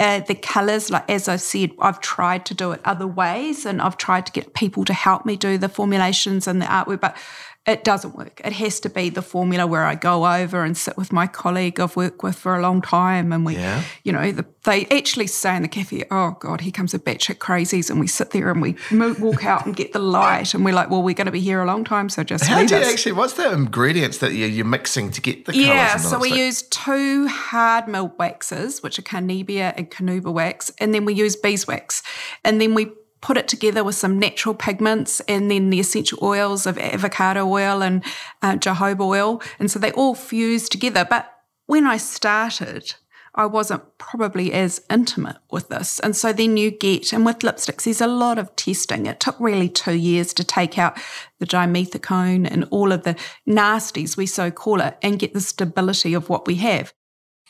uh, 0.00 0.20
the 0.20 0.34
colors, 0.34 0.90
like 0.90 1.08
as 1.08 1.28
I 1.28 1.36
said, 1.36 1.70
I've 1.78 2.00
tried 2.00 2.46
to 2.46 2.54
do 2.54 2.72
it 2.72 2.80
other 2.84 3.06
ways 3.06 3.64
and 3.64 3.80
I've 3.80 3.96
tried 3.96 4.26
to 4.26 4.32
get 4.32 4.54
people 4.54 4.84
to 4.86 4.92
help 4.92 5.24
me 5.24 5.36
do 5.36 5.56
the 5.56 5.68
formulations 5.68 6.48
and 6.48 6.60
the 6.60 6.66
artwork, 6.66 7.00
but 7.00 7.16
it 7.66 7.82
doesn't 7.82 8.14
work. 8.14 8.42
It 8.44 8.52
has 8.52 8.78
to 8.80 8.90
be 8.90 9.08
the 9.08 9.22
formula 9.22 9.66
where 9.66 9.84
I 9.84 9.94
go 9.94 10.26
over 10.26 10.64
and 10.64 10.76
sit 10.76 10.98
with 10.98 11.12
my 11.12 11.26
colleague 11.26 11.80
I've 11.80 11.96
worked 11.96 12.22
with 12.22 12.36
for 12.36 12.54
a 12.54 12.60
long 12.60 12.82
time. 12.82 13.32
And 13.32 13.46
we, 13.46 13.54
yeah. 13.54 13.82
you 14.02 14.12
know, 14.12 14.32
the, 14.32 14.44
they 14.64 14.84
actually 14.86 15.28
say 15.28 15.56
in 15.56 15.62
the 15.62 15.68
cafe, 15.68 16.04
oh 16.10 16.36
God, 16.40 16.60
here 16.60 16.72
comes 16.72 16.92
a 16.92 16.98
batch 16.98 17.30
of 17.30 17.38
crazies. 17.38 17.88
And 17.88 17.98
we 17.98 18.06
sit 18.06 18.32
there 18.32 18.50
and 18.50 18.60
we 18.60 18.76
walk 19.18 19.46
out 19.46 19.64
and 19.64 19.74
get 19.74 19.94
the 19.94 19.98
light. 19.98 20.52
And 20.52 20.62
we're 20.62 20.74
like, 20.74 20.90
well, 20.90 21.02
we're 21.02 21.14
going 21.14 21.24
to 21.24 21.32
be 21.32 21.40
here 21.40 21.62
a 21.62 21.66
long 21.66 21.84
time. 21.84 22.10
So 22.10 22.22
just 22.22 22.44
How 22.44 22.62
do 22.62 22.76
you 22.76 22.82
actually, 22.82 23.12
what's 23.12 23.32
the 23.32 23.50
ingredients 23.50 24.18
that 24.18 24.34
you're, 24.34 24.48
you're 24.48 24.66
mixing 24.66 25.10
to 25.12 25.22
get 25.22 25.46
the 25.46 25.56
Yeah, 25.56 25.96
so 25.96 26.18
we 26.18 26.34
use 26.34 26.62
two 26.64 27.28
hard 27.28 27.88
milled 27.88 28.12
waxes, 28.18 28.82
which 28.82 28.98
are 28.98 29.02
Carnebia 29.02 29.72
and 29.74 29.90
Carnauba 29.90 30.30
wax. 30.30 30.70
And 30.78 30.92
then 30.92 31.06
we 31.06 31.14
use 31.14 31.34
beeswax. 31.34 32.02
And 32.44 32.60
then 32.60 32.74
we 32.74 32.90
put 33.24 33.38
it 33.38 33.48
together 33.48 33.82
with 33.82 33.94
some 33.94 34.18
natural 34.18 34.54
pigments 34.54 35.20
and 35.20 35.50
then 35.50 35.70
the 35.70 35.80
essential 35.80 36.18
oils 36.20 36.66
of 36.66 36.76
avocado 36.76 37.48
oil 37.48 37.82
and 37.82 38.04
uh, 38.42 38.52
jojoba 38.52 39.00
oil. 39.00 39.40
And 39.58 39.70
so 39.70 39.78
they 39.78 39.92
all 39.92 40.14
fuse 40.14 40.68
together. 40.68 41.06
But 41.08 41.32
when 41.64 41.86
I 41.86 41.96
started, 41.96 42.94
I 43.34 43.46
wasn't 43.46 43.96
probably 43.96 44.52
as 44.52 44.82
intimate 44.90 45.38
with 45.50 45.70
this. 45.70 46.00
And 46.00 46.14
so 46.14 46.34
then 46.34 46.58
you 46.58 46.70
get, 46.70 47.14
and 47.14 47.24
with 47.24 47.38
lipsticks, 47.38 47.84
there's 47.84 48.02
a 48.02 48.06
lot 48.06 48.38
of 48.38 48.54
testing. 48.56 49.06
It 49.06 49.20
took 49.20 49.40
really 49.40 49.70
two 49.70 49.96
years 49.96 50.34
to 50.34 50.44
take 50.44 50.78
out 50.78 50.98
the 51.38 51.46
dimethicone 51.46 52.46
and 52.48 52.68
all 52.70 52.92
of 52.92 53.04
the 53.04 53.16
nasties, 53.48 54.18
we 54.18 54.26
so 54.26 54.50
call 54.50 54.82
it, 54.82 54.98
and 55.00 55.18
get 55.18 55.32
the 55.32 55.40
stability 55.40 56.12
of 56.12 56.28
what 56.28 56.46
we 56.46 56.56
have. 56.56 56.92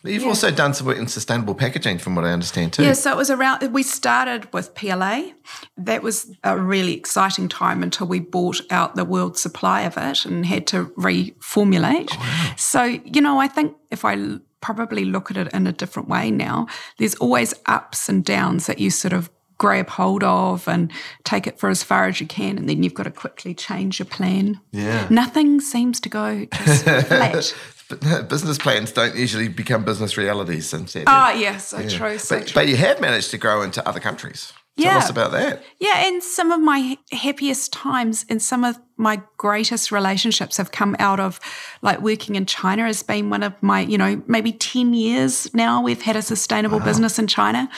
You've 0.05 0.23
yeah. 0.23 0.29
also 0.29 0.51
done 0.51 0.75
some 0.75 0.87
work 0.87 0.99
in 0.99 1.09
sustainable 1.09 1.55
packaging, 1.55 1.99
from 1.99 2.15
what 2.15 2.25
I 2.25 2.31
understand, 2.31 2.75
too. 2.75 2.85
Yeah, 2.85 2.93
so 2.93 3.11
it 3.11 3.17
was 3.17 3.31
around, 3.31 3.73
we 3.73 3.83
started 3.83 4.53
with 4.53 4.75
PLA. 4.75 5.31
That 5.79 6.03
was 6.03 6.31
a 6.45 6.59
really 6.59 6.93
exciting 6.93 7.49
time 7.49 7.83
until 7.83 8.07
we 8.07 8.21
bought 8.21 8.61
out 8.71 8.97
the 8.97 9.05
world 9.05 9.39
supply 9.39 9.83
of 9.83 9.97
it 9.97 10.27
and 10.27 10.45
had 10.45 10.67
to 10.69 10.87
reformulate. 10.99 12.11
Oh, 12.13 12.19
wow. 12.19 12.55
So, 12.57 12.83
you 12.83 13.23
know, 13.23 13.41
I 13.41 13.49
think 13.49 13.75
if 13.91 14.05
I 14.05 14.39
probably 14.61 15.05
look 15.05 15.31
at 15.31 15.37
it 15.37 15.53
in 15.55 15.67
a 15.67 15.73
different 15.73 16.09
way 16.09 16.31
now, 16.31 16.67
there's 16.99 17.15
always 17.17 17.55
ups 17.67 18.09
and 18.09 18.25
downs 18.25 18.67
that 18.67 18.79
you 18.79 18.91
sort 18.91 19.13
of 19.13 19.31
grab 19.57 19.89
hold 19.89 20.25
of 20.25 20.67
and 20.69 20.91
take 21.23 21.47
it 21.47 21.59
for 21.59 21.71
as 21.71 21.83
far 21.83 22.07
as 22.07 22.21
you 22.21 22.27
can, 22.27 22.59
and 22.59 22.69
then 22.69 22.83
you've 22.83 22.95
got 22.95 23.05
to 23.05 23.11
quickly 23.11 23.55
change 23.55 23.99
your 23.99 24.07
plan. 24.07 24.61
Yeah. 24.73 25.07
Nothing 25.11 25.61
seems 25.61 26.01
to 26.01 26.09
go 26.09 26.45
just 26.65 26.85
flat. 26.85 27.55
business 28.29 28.59
plans 28.59 28.93
don't 28.93 29.15
usually 29.17 29.49
become 29.49 29.85
business 29.85 30.17
realities. 30.17 30.69
Since 30.69 30.97
ah, 31.07 31.33
yes, 31.33 31.75
yeah. 31.77 31.89
true. 31.89 32.19
So 32.19 32.39
but, 32.39 32.53
but 32.55 32.69
you 32.69 32.77
have 32.77 33.01
managed 33.01 33.31
to 33.33 33.39
grow 33.39 33.63
into 33.63 33.87
other 33.89 34.01
countries. 34.01 34.53
Tell 34.77 34.99
us 34.99 35.11
about 35.11 35.31
that. 35.33 35.63
Yeah, 35.79 36.07
and 36.07 36.23
some 36.23 36.51
of 36.51 36.61
my 36.61 36.99
happiest 37.13 37.73
times 37.73 38.27
and 38.29 38.43
some 38.43 38.65
of 38.65 38.79
my 38.97 39.23
greatest 39.37 39.93
relationships 39.93 40.57
have 40.57 40.73
come 40.73 40.97
out 40.99 41.21
of 41.21 41.39
like 41.83 42.01
working 42.01 42.35
in 42.35 42.47
China 42.47 42.85
has 42.85 43.03
been 43.03 43.31
one 43.31 43.43
of 43.43 43.53
my, 43.63 43.81
you 43.81 43.97
know, 43.97 44.21
maybe 44.27 44.53
10 44.53 44.95
years 44.95 45.53
now 45.55 45.83
we've 45.83 46.03
had 46.03 46.17
a 46.17 46.23
sustainable 46.23 46.79
wow. 46.79 46.85
business 46.85 47.19
in 47.19 47.27
China. 47.27 47.69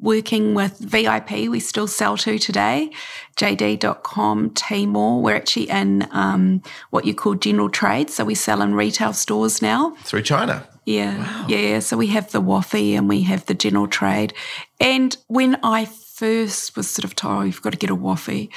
Working 0.00 0.54
with 0.54 0.78
VIP, 0.78 1.48
we 1.48 1.60
still 1.60 1.86
sell 1.86 2.16
to 2.18 2.38
today, 2.38 2.90
JD.com, 3.36 4.50
Tmall. 4.50 5.22
We're 5.22 5.36
actually 5.36 5.68
in 5.68 6.06
um, 6.12 6.62
what 6.90 7.04
you 7.04 7.14
call 7.14 7.34
general 7.34 7.68
trade. 7.68 8.08
So 8.08 8.24
we 8.24 8.34
sell 8.34 8.62
in 8.62 8.74
retail 8.74 9.12
stores 9.12 9.60
now. 9.60 9.96
Through 10.04 10.22
China? 10.22 10.66
Yeah. 10.84 11.18
Wow. 11.18 11.46
Yeah. 11.48 11.80
So 11.80 11.96
we 11.96 12.06
have 12.08 12.30
the 12.32 12.40
WFOE 12.40 12.96
and 12.96 13.08
we 13.08 13.22
have 13.22 13.44
the 13.46 13.54
general 13.54 13.88
trade. 13.88 14.32
And 14.80 15.16
when 15.26 15.58
I 15.62 15.84
first 16.18 16.76
was 16.76 16.90
sort 16.90 17.04
of 17.04 17.14
told, 17.14 17.38
oh, 17.38 17.42
you've 17.42 17.62
got 17.62 17.70
to 17.70 17.78
get 17.78 17.90
a 17.90 17.96
WFOE. 17.96 18.50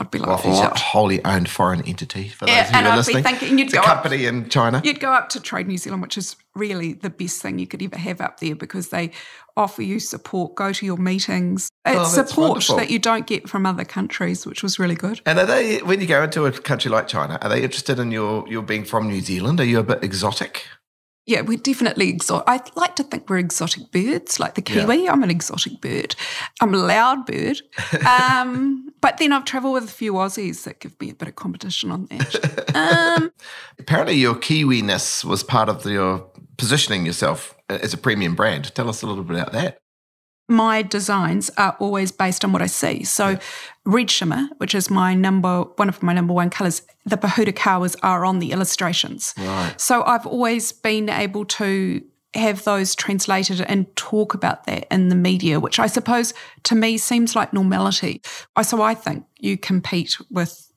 I'd 0.00 0.12
be 0.12 0.18
like, 0.20 0.44
a 0.44 0.78
wholly 0.78 1.24
owned 1.24 1.48
foreign 1.48 1.82
entity 1.82 2.28
for 2.28 2.46
those 2.46 2.54
yeah, 2.54 2.82
who 2.82 2.88
are 2.88 2.96
listening. 2.96 3.24
Thinking, 3.24 3.58
you'd 3.58 3.66
it's 3.66 3.74
go 3.74 3.80
a 3.80 3.84
company 3.84 4.28
up, 4.28 4.32
in 4.32 4.48
China. 4.48 4.80
You'd 4.84 5.00
go 5.00 5.10
up 5.12 5.28
to 5.30 5.40
Trade 5.40 5.66
New 5.66 5.76
Zealand, 5.76 6.02
which 6.02 6.16
is 6.16 6.36
really 6.54 6.92
the 6.92 7.10
best 7.10 7.42
thing 7.42 7.58
you 7.58 7.66
could 7.66 7.82
ever 7.82 7.98
have 7.98 8.20
up 8.20 8.38
there 8.38 8.54
because 8.54 8.90
they 8.90 9.10
offer 9.56 9.82
you 9.82 9.98
support, 9.98 10.54
go 10.54 10.72
to 10.72 10.86
your 10.86 10.98
meetings. 10.98 11.68
It's 11.84 12.16
Oh, 12.16 12.24
support 12.24 12.50
wonderful. 12.50 12.76
that 12.76 12.90
you 12.90 13.00
don't 13.00 13.26
get 13.26 13.48
from 13.48 13.66
other 13.66 13.84
countries, 13.84 14.46
which 14.46 14.62
was 14.62 14.78
really 14.78 14.94
good. 14.94 15.20
And 15.26 15.36
are 15.40 15.46
they 15.46 15.78
when 15.78 16.00
you 16.00 16.06
go 16.06 16.22
into 16.22 16.46
a 16.46 16.52
country 16.52 16.92
like 16.92 17.08
China, 17.08 17.36
are 17.42 17.48
they 17.48 17.62
interested 17.64 17.98
in 17.98 18.12
your 18.12 18.46
your 18.48 18.62
being 18.62 18.84
from 18.84 19.08
New 19.08 19.20
Zealand? 19.20 19.58
Are 19.58 19.64
you 19.64 19.80
a 19.80 19.82
bit 19.82 20.04
exotic? 20.04 20.64
Yeah, 21.28 21.42
we're 21.42 21.58
definitely 21.58 22.08
exotic. 22.08 22.44
I 22.48 22.60
like 22.74 22.96
to 22.96 23.02
think 23.04 23.28
we're 23.28 23.36
exotic 23.38 23.92
birds, 23.92 24.40
like 24.40 24.54
the 24.54 24.62
Yeah. 24.66 24.80
kiwi. 24.86 25.08
I'm 25.08 25.22
an 25.22 25.30
exotic 25.30 25.80
bird. 25.82 26.16
I'm 26.62 26.72
a 26.74 26.78
loud 26.78 27.26
bird. 27.26 27.60
Um, 28.06 28.90
but 29.02 29.18
then 29.18 29.32
I've 29.32 29.44
travelled 29.44 29.74
with 29.74 29.84
a 29.84 29.92
few 29.92 30.14
Aussies 30.14 30.64
that 30.64 30.80
give 30.80 30.98
me 31.00 31.10
a 31.10 31.14
bit 31.14 31.28
of 31.28 31.36
competition 31.36 31.90
on 31.90 32.06
that. 32.06 32.74
Um, 32.74 33.30
Apparently, 33.78 34.14
your 34.14 34.34
Kiwiness 34.36 35.22
was 35.22 35.42
part 35.42 35.68
of 35.68 35.84
your 35.84 36.26
positioning 36.56 37.04
yourself 37.04 37.54
as 37.68 37.92
a 37.92 37.98
premium 37.98 38.34
brand. 38.34 38.74
Tell 38.74 38.88
us 38.88 39.02
a 39.02 39.06
little 39.06 39.22
bit 39.22 39.36
about 39.36 39.52
that. 39.52 39.78
My 40.48 40.82
designs 40.82 41.50
are 41.58 41.76
always 41.78 42.10
based 42.10 42.44
on 42.44 42.52
what 42.52 42.62
I 42.62 42.66
see. 42.66 43.04
So, 43.04 43.38
red 43.84 44.10
shimmer, 44.10 44.48
which 44.56 44.74
is 44.74 44.88
my 44.90 45.14
number 45.14 45.62
one 45.76 45.88
of 45.88 46.02
my 46.02 46.12
number 46.14 46.32
one 46.32 46.48
colors, 46.50 46.82
the 47.04 47.16
Pohutukawas 47.16 47.96
are 48.02 48.24
on 48.24 48.38
the 48.38 48.52
illustrations. 48.52 49.34
Right. 49.38 49.74
So 49.78 50.02
I've 50.04 50.26
always 50.26 50.72
been 50.72 51.08
able 51.08 51.44
to 51.46 52.02
have 52.34 52.64
those 52.64 52.94
translated 52.94 53.60
and 53.62 53.94
talk 53.96 54.34
about 54.34 54.64
that 54.64 54.86
in 54.90 55.08
the 55.08 55.14
media, 55.14 55.60
which 55.60 55.78
I 55.78 55.86
suppose 55.86 56.34
to 56.64 56.74
me 56.74 56.98
seems 56.98 57.34
like 57.34 57.52
normality. 57.52 58.20
So 58.62 58.82
I 58.82 58.94
think 58.94 59.24
you 59.38 59.56
compete 59.56 60.18
with 60.30 60.70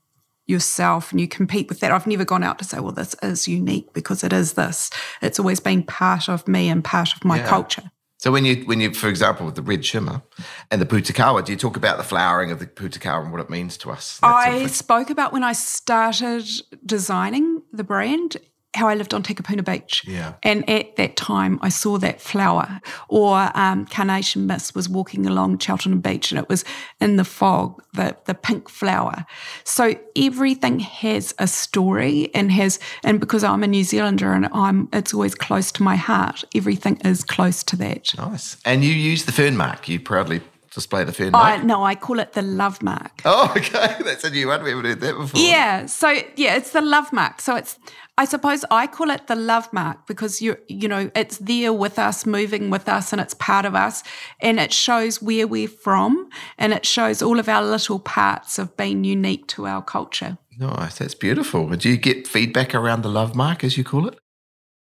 yourself 0.47 1.11
and 1.11 1.19
you 1.19 1.27
compete 1.27 1.67
with 1.69 1.79
that. 1.81 1.91
I've 1.91 2.07
never 2.07 2.25
gone 2.25 2.43
out 2.43 2.59
to 2.59 2.65
say, 2.65 2.79
well, 2.79 2.91
this 2.93 3.15
is 3.21 3.47
unique 3.47 3.93
because 3.93 4.23
it 4.23 4.33
is 4.33 4.53
this. 4.53 4.89
It's 5.21 5.39
always 5.39 5.59
been 5.59 5.83
part 5.83 6.29
of 6.29 6.47
me 6.47 6.69
and 6.69 6.83
part 6.83 7.13
of 7.15 7.23
my 7.25 7.37
Yeah. 7.37 7.47
culture. 7.47 7.90
So 8.21 8.31
when 8.31 8.45
you 8.45 8.63
when 8.65 8.79
you, 8.79 8.93
for 8.93 9.09
example, 9.09 9.47
with 9.47 9.55
the 9.55 9.63
red 9.63 9.83
shimmer 9.83 10.21
and 10.69 10.79
the 10.79 10.85
pohutukawa, 10.85 11.43
do 11.43 11.51
you 11.51 11.57
talk 11.57 11.75
about 11.75 11.97
the 11.97 12.03
flowering 12.03 12.51
of 12.51 12.59
the 12.59 12.67
pohutukawa 12.67 13.23
and 13.23 13.31
what 13.31 13.41
it 13.41 13.49
means 13.49 13.77
to 13.77 13.89
us? 13.89 14.19
That 14.19 14.43
sort 14.43 14.57
of 14.57 14.61
I 14.61 14.67
spoke 14.67 15.09
about 15.09 15.33
when 15.33 15.43
I 15.43 15.53
started 15.53 16.47
designing 16.85 17.63
the 17.73 17.83
brand 17.83 18.37
how 18.73 18.87
I 18.87 18.95
lived 18.95 19.13
on 19.13 19.21
Takapuna 19.21 19.65
Beach. 19.65 20.03
Yeah. 20.07 20.33
And 20.43 20.67
at 20.69 20.95
that 20.95 21.17
time, 21.17 21.59
I 21.61 21.69
saw 21.69 21.97
that 21.97 22.21
flower. 22.21 22.79
Or 23.09 23.51
um, 23.53 23.85
Carnation 23.85 24.47
Mist 24.47 24.75
was 24.75 24.87
walking 24.87 25.25
along 25.25 25.59
Cheltenham 25.59 25.99
Beach 25.99 26.31
and 26.31 26.39
it 26.39 26.47
was 26.47 26.63
in 26.99 27.17
the 27.17 27.25
fog, 27.25 27.83
the, 27.93 28.15
the 28.25 28.33
pink 28.33 28.69
flower. 28.69 29.25
So 29.63 29.95
everything 30.15 30.79
has 30.79 31.33
a 31.37 31.47
story 31.47 32.29
and 32.33 32.51
has, 32.51 32.79
and 33.03 33.19
because 33.19 33.43
I'm 33.43 33.63
a 33.63 33.67
New 33.67 33.83
Zealander 33.83 34.31
and 34.31 34.47
I'm, 34.53 34.87
it's 34.93 35.13
always 35.13 35.35
close 35.35 35.71
to 35.73 35.83
my 35.83 35.97
heart, 35.97 36.43
everything 36.55 36.97
is 37.03 37.23
close 37.23 37.63
to 37.63 37.75
that. 37.77 38.15
nice. 38.17 38.57
And 38.63 38.83
you 38.85 38.93
use 38.93 39.25
the 39.25 39.33
Fernmark. 39.33 39.87
You 39.89 39.99
proudly 39.99 40.41
display 40.73 41.03
the 41.03 41.25
I, 41.27 41.29
mark. 41.29 41.63
no, 41.63 41.83
I 41.83 41.95
call 41.95 42.19
it 42.19 42.33
the 42.33 42.41
love 42.41 42.81
mark. 42.81 43.21
Oh, 43.25 43.53
okay. 43.55 43.95
That's 44.03 44.23
a 44.23 44.29
new 44.29 44.47
one. 44.47 44.63
We 44.63 44.69
haven't 44.69 44.85
heard 44.85 44.99
that 45.01 45.17
before. 45.17 45.39
Yeah. 45.39 45.85
So 45.85 46.09
yeah, 46.35 46.55
it's 46.55 46.71
the 46.71 46.81
love 46.81 47.13
mark. 47.13 47.39
So 47.41 47.55
it's 47.55 47.77
I 48.17 48.25
suppose 48.25 48.65
I 48.71 48.87
call 48.87 49.09
it 49.09 49.27
the 49.27 49.35
love 49.35 49.71
mark 49.71 50.05
because 50.07 50.41
you 50.41 50.57
you 50.67 50.87
know 50.87 51.11
it's 51.15 51.37
there 51.37 51.73
with 51.73 51.97
us, 51.99 52.25
moving 52.25 52.69
with 52.69 52.89
us, 52.89 53.11
and 53.11 53.21
it's 53.21 53.33
part 53.35 53.65
of 53.65 53.75
us, 53.75 54.03
and 54.41 54.59
it 54.59 54.73
shows 54.73 55.21
where 55.21 55.47
we're 55.47 55.67
from, 55.67 56.29
and 56.57 56.73
it 56.73 56.85
shows 56.85 57.21
all 57.21 57.39
of 57.39 57.47
our 57.47 57.63
little 57.63 57.99
parts 57.99 58.59
of 58.59 58.75
being 58.75 59.03
unique 59.03 59.47
to 59.47 59.67
our 59.67 59.81
culture. 59.81 60.37
Nice. 60.57 60.97
That's 60.99 61.15
beautiful. 61.15 61.67
Do 61.69 61.89
you 61.89 61.97
get 61.97 62.27
feedback 62.27 62.75
around 62.75 63.01
the 63.01 63.09
love 63.09 63.35
mark, 63.35 63.63
as 63.63 63.77
you 63.77 63.83
call 63.83 64.07
it? 64.07 64.19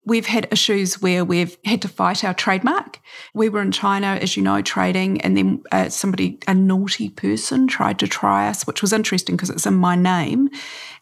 We've 0.05 0.25
had 0.25 0.48
issues 0.51 1.01
where 1.01 1.24
we've 1.24 1.57
had 1.63 1.81
to 1.83 1.88
fight 1.88 2.24
our 2.24 2.33
trademark. 2.33 3.00
We 3.33 3.48
were 3.48 3.62
in 3.62 3.72
China, 3.72 4.07
as 4.22 4.36
you 4.36 4.43
know, 4.43 4.62
trading, 4.62 5.22
and 5.22 5.38
then 5.38 5.63
uh, 5.72 5.89
somebody, 5.89 6.39
a 6.48 6.53
naughty 6.53 7.10
person, 7.10 7.67
tried 7.67 8.00
to 8.00 8.07
try 8.07 8.50
us, 8.50 8.67
which 8.67 8.81
was 8.81 8.91
interesting 8.91 9.36
because 9.36 9.50
it's 9.50 9.65
in 9.65 9.75
my 9.75 9.95
name. 9.95 10.50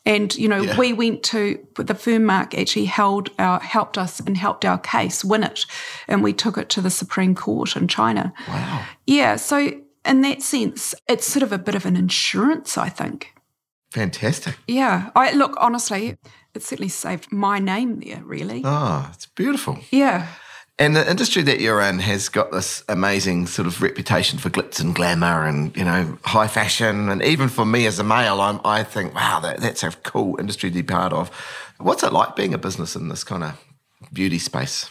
And 0.05 0.35
you 0.35 0.47
know, 0.47 0.61
Yeah. 0.61 0.77
we 0.77 0.93
went 0.93 1.23
to 1.23 1.59
the 1.75 1.93
Fernmark 1.95 2.59
actually 2.59 2.85
held 2.85 3.29
our 3.39 3.59
helped 3.59 3.97
us 3.97 4.19
and 4.19 4.37
helped 4.37 4.65
our 4.65 4.77
case 4.77 5.23
win 5.25 5.43
it, 5.43 5.65
and 6.07 6.21
we 6.23 6.33
took 6.33 6.57
it 6.57 6.69
to 6.69 6.81
the 6.81 6.89
Supreme 6.89 7.33
Court 7.35 7.75
in 7.75 7.87
China. 7.87 8.33
Wow. 8.47 8.85
Yeah, 9.07 9.35
so 9.35 9.73
in 10.05 10.21
that 10.21 10.41
sense, 10.41 10.95
it's 11.07 11.25
sort 11.25 11.43
of 11.43 11.51
a 11.51 11.59
bit 11.59 11.75
of 11.75 11.85
an 11.85 11.95
insurance, 11.95 12.77
I 12.77 12.89
think. 12.89 13.33
Fantastic. 13.91 14.57
Yeah, 14.67 15.11
I 15.15 15.33
look 15.33 15.53
honestly, 15.57 16.17
it 16.53 16.63
certainly 16.63 16.89
saved 16.89 17.31
my 17.31 17.59
name 17.59 17.99
there. 17.99 18.21
Really. 18.23 18.61
Oh, 18.63 19.09
it's 19.13 19.25
beautiful. 19.27 19.79
Yeah. 19.91 20.27
And 20.79 20.95
the 20.95 21.07
industry 21.07 21.43
that 21.43 21.59
you're 21.59 21.81
in 21.81 21.99
has 21.99 22.27
got 22.27 22.51
this 22.51 22.83
amazing 22.89 23.45
sort 23.45 23.67
of 23.67 23.83
reputation 23.83 24.39
for 24.39 24.49
glitz 24.49 24.79
and 24.79 24.95
glamour 24.95 25.45
and, 25.45 25.75
you 25.77 25.83
know, 25.83 26.17
high 26.23 26.47
fashion. 26.47 27.07
And 27.09 27.21
even 27.21 27.49
for 27.49 27.65
me 27.65 27.85
as 27.85 27.99
a 27.99 28.03
male, 28.03 28.41
I'm, 28.41 28.59
I 28.65 28.81
think, 28.83 29.13
wow, 29.13 29.39
that, 29.41 29.59
that's 29.59 29.83
a 29.83 29.91
cool 29.91 30.39
industry 30.39 30.71
to 30.71 30.75
be 30.75 30.81
part 30.81 31.13
of. 31.13 31.29
What's 31.77 32.01
it 32.01 32.11
like 32.11 32.35
being 32.35 32.55
a 32.55 32.57
business 32.57 32.95
in 32.95 33.09
this 33.09 33.23
kind 33.23 33.43
of 33.43 33.63
beauty 34.11 34.39
space? 34.39 34.89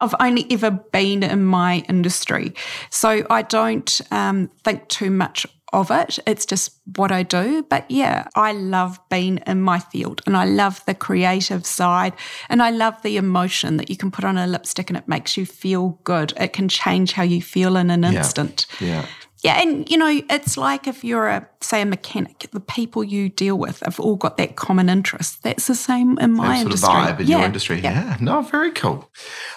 I've 0.00 0.14
only 0.20 0.46
ever 0.50 0.70
been 0.70 1.22
in 1.22 1.44
my 1.44 1.84
industry. 1.88 2.54
So 2.90 3.26
I 3.28 3.42
don't 3.42 4.00
um, 4.12 4.48
think 4.64 4.88
too 4.88 5.10
much 5.10 5.44
of 5.72 5.90
it. 5.90 6.18
It's 6.26 6.46
just 6.46 6.80
what 6.96 7.12
I 7.12 7.22
do. 7.22 7.62
But 7.68 7.90
yeah, 7.90 8.26
I 8.34 8.52
love 8.52 9.00
being 9.08 9.38
in 9.46 9.60
my 9.60 9.78
field 9.78 10.22
and 10.26 10.36
I 10.36 10.44
love 10.44 10.84
the 10.86 10.94
creative 10.94 11.66
side 11.66 12.12
and 12.48 12.62
I 12.62 12.70
love 12.70 13.00
the 13.02 13.16
emotion 13.16 13.76
that 13.76 13.90
you 13.90 13.96
can 13.96 14.10
put 14.10 14.24
on 14.24 14.36
a 14.36 14.46
lipstick 14.46 14.90
and 14.90 14.96
it 14.96 15.08
makes 15.08 15.36
you 15.36 15.46
feel 15.46 16.00
good. 16.04 16.32
It 16.38 16.52
can 16.52 16.68
change 16.68 17.12
how 17.12 17.22
you 17.22 17.42
feel 17.42 17.76
in 17.76 17.90
an 17.90 18.04
instant. 18.04 18.66
Yeah. 18.80 19.06
Yeah, 19.42 19.60
and 19.60 19.88
you 19.90 19.96
know, 19.96 20.20
it's 20.28 20.58
like 20.58 20.86
if 20.86 21.02
you're 21.02 21.26
a 21.26 21.48
say 21.62 21.80
a 21.80 21.86
mechanic, 21.86 22.46
the 22.52 22.60
people 22.60 23.02
you 23.02 23.30
deal 23.30 23.56
with 23.56 23.80
have 23.80 23.98
all 23.98 24.16
got 24.16 24.36
that 24.36 24.56
common 24.56 24.90
interest. 24.90 25.42
That's 25.42 25.66
the 25.66 25.74
same 25.74 26.18
in 26.18 26.34
my 26.34 26.56
Same 26.56 26.66
industry. 26.66 26.86
sort 26.86 27.10
of 27.10 27.16
vibe 27.16 27.20
in 27.20 27.26
yeah, 27.26 27.36
your 27.36 27.46
industry. 27.46 27.80
Yeah. 27.80 27.92
Yeah. 27.92 28.16
No, 28.20 28.42
very 28.42 28.70
cool. 28.70 29.10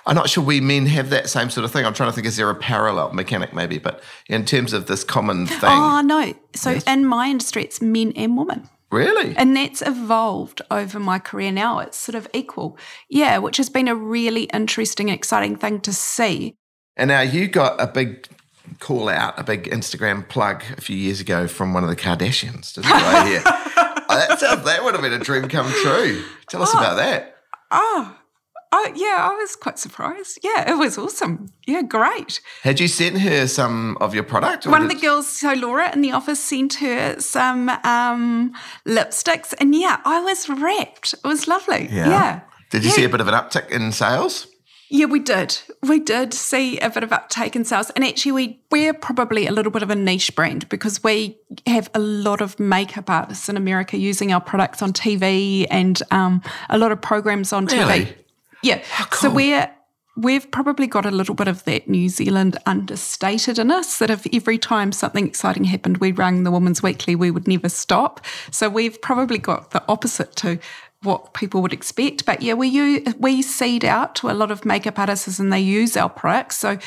I'm 0.06 0.16
not 0.16 0.30
sure 0.30 0.44
we 0.44 0.62
men 0.62 0.86
have 0.86 1.10
that 1.10 1.30
same 1.30 1.50
sort 1.50 1.66
of 1.66 1.72
thing. 1.72 1.86
I'm 1.86 1.94
trying 1.94 2.10
to 2.10 2.14
think, 2.14 2.28
is 2.28 2.38
there 2.38 2.50
a 2.50 2.56
parallel 2.56 3.12
mechanic 3.14 3.54
maybe? 3.54 3.78
But 3.78 4.02
in 4.28 4.46
terms 4.46 4.72
of 4.72 4.88
this 4.88 5.04
common 5.04 5.44
oh, 5.44 5.46
thing, 5.48 5.70
Oh 5.70 6.02
no! 6.02 6.34
So 6.56 6.80
in 6.88 7.06
my 7.06 7.28
industry, 7.28 7.64
it's 7.64 7.82
men 7.82 8.14
and 8.16 8.38
women. 8.38 8.70
really? 8.90 9.36
And 9.36 9.56
that's 9.56 9.82
evolved 9.82 10.62
over 10.72 11.00
my 11.00 11.20
career 11.20 11.52
now. 11.52 11.80
It's 11.80 11.98
sort 11.98 12.16
of 12.16 12.28
equal. 12.34 12.78
Yeah, 13.10 13.40
which 13.40 13.58
has 13.58 13.70
been 13.70 13.90
a 13.90 13.96
really 13.96 14.44
interesting, 14.54 15.10
exciting 15.10 15.58
thing 15.58 15.82
to 15.82 15.92
see. 15.92 16.56
And 16.96 17.10
now 17.10 17.22
you 17.22 17.48
got 17.48 17.82
a 17.82 17.88
big 17.88 18.28
call 18.80 19.10
out, 19.10 19.38
a 19.40 19.44
big 19.44 19.70
Instagram 19.70 20.28
plug 20.28 20.64
a 20.78 20.82
few 20.82 20.96
years 20.96 21.20
ago 21.20 21.48
from 21.48 21.74
one 21.74 21.84
of 21.84 21.90
the 21.90 21.96
Kardashians, 21.96 22.76
you? 22.78 22.84
I 22.86 23.28
hear? 23.28 23.42
Oh, 23.46 24.16
that, 24.18 24.40
sounds, 24.40 24.66
that 24.66 24.84
would 24.84 24.94
have 24.94 25.02
been 25.02 25.14
a 25.14 25.20
dream 25.20 25.48
come 25.50 25.72
true. 25.82 26.24
Tell 26.50 26.62
us 26.62 26.74
about 26.74 26.98
that. 26.98 27.38
Oh, 27.72 28.16
oh, 28.72 28.92
yeah, 28.96 29.18
I 29.20 29.34
was 29.36 29.56
quite 29.56 29.80
surprised. 29.80 30.40
Yeah, 30.44 30.70
it 30.72 30.76
was 30.78 30.98
awesome. 30.98 31.52
Yeah, 31.66 31.82
great. 31.82 32.42
Had 32.62 32.80
you 32.80 32.88
sent 32.88 33.20
her 33.22 33.48
some 33.48 33.98
of 34.00 34.14
your 34.14 34.24
product? 34.24 34.68
One 34.68 34.82
of 34.84 34.90
the 34.90 34.96
girls, 34.96 35.28
so 35.28 35.54
Laura 35.54 35.92
in 35.94 36.02
the 36.02 36.12
office, 36.12 36.40
sent 36.40 36.76
her 36.76 37.20
some 37.20 37.70
um, 37.70 38.54
lipsticks. 38.88 39.54
And 39.60 39.74
yeah, 39.74 40.00
I 40.06 40.20
was 40.22 40.48
rapt. 40.50 41.14
It 41.14 41.28
was 41.28 41.48
lovely. 41.48 41.88
Yeah. 41.92 42.42
Did 42.70 42.84
you 42.84 42.90
Yeah. 42.90 42.96
see 42.96 43.04
a 43.06 43.10
bit 43.10 43.22
of 43.22 43.28
an 43.28 43.34
uptick 43.34 43.70
in 43.72 43.92
sales? 43.92 44.48
Yeah, 44.94 45.08
we 45.08 45.18
did. 45.18 45.60
We 45.82 46.00
did 46.00 46.36
see 46.36 46.78
a 46.78 46.88
bit 46.88 47.02
of 47.02 47.12
uptake 47.12 47.56
in 47.56 47.66
sales. 47.66 47.90
And 47.90 48.06
actually, 48.06 48.32
we, 48.32 48.60
we're 48.72 48.94
probably 48.94 49.48
a 49.48 49.52
little 49.52 49.72
bit 49.72 49.82
of 49.82 49.90
a 49.90 49.96
niche 49.96 50.36
brand 50.36 50.70
because 50.70 51.04
we 51.04 51.36
have 51.66 51.90
a 51.96 52.00
lot 52.00 52.42
of 52.42 52.60
makeup 52.60 53.10
artists 53.10 53.50
in 53.50 53.58
America 53.58 53.98
using 53.98 54.32
our 54.32 54.40
products 54.40 54.84
on 54.84 54.94
TV 54.94 55.66
and 55.72 56.00
um, 56.12 56.44
a 56.70 56.78
lot 56.78 56.92
of 56.92 57.02
programs 57.02 57.52
on 57.52 57.66
Really? 57.66 58.06
TV. 58.06 58.14
Yeah. 58.62 58.84
So 59.12 59.30
cool. 59.30 59.32
we're 59.32 59.72
we've 60.16 60.52
probably 60.52 60.86
got 60.86 61.08
a 61.08 61.12
little 61.12 61.34
bit 61.34 61.48
of 61.48 61.64
that 61.64 61.90
New 61.90 62.08
Zealand 62.08 62.60
understated 62.68 63.58
in 63.58 63.72
us 63.72 63.98
that 63.98 64.12
if 64.12 64.28
every 64.32 64.60
time 64.60 64.92
something 64.92 65.26
exciting 65.26 65.64
happened, 65.64 65.98
we 65.98 66.12
rang 66.12 66.44
the 66.44 66.52
Women's 66.52 66.84
Weekly, 66.84 67.16
we 67.16 67.32
would 67.32 67.48
never 67.48 67.68
stop. 67.68 68.24
So 68.52 68.70
we've 68.70 69.02
probably 69.02 69.40
got 69.40 69.72
the 69.72 69.84
opposite 69.88 70.36
to 70.36 70.60
what 71.04 71.34
people 71.34 71.62
would 71.62 71.74
expect. 71.74 72.26
But 72.26 72.42
yeah, 72.42 72.54
we 72.54 72.68
use, 72.68 73.14
we 73.20 73.42
seed 73.42 73.84
out 73.86 74.16
to 74.16 74.30
a 74.30 74.34
lot 74.34 74.52
of 74.52 74.66
makeup 74.66 74.98
artists 75.00 75.40
and 75.40 75.52
they 75.52 75.60
use 75.60 75.96
our 75.98 76.10
products. 76.10 76.58
So 76.58 76.78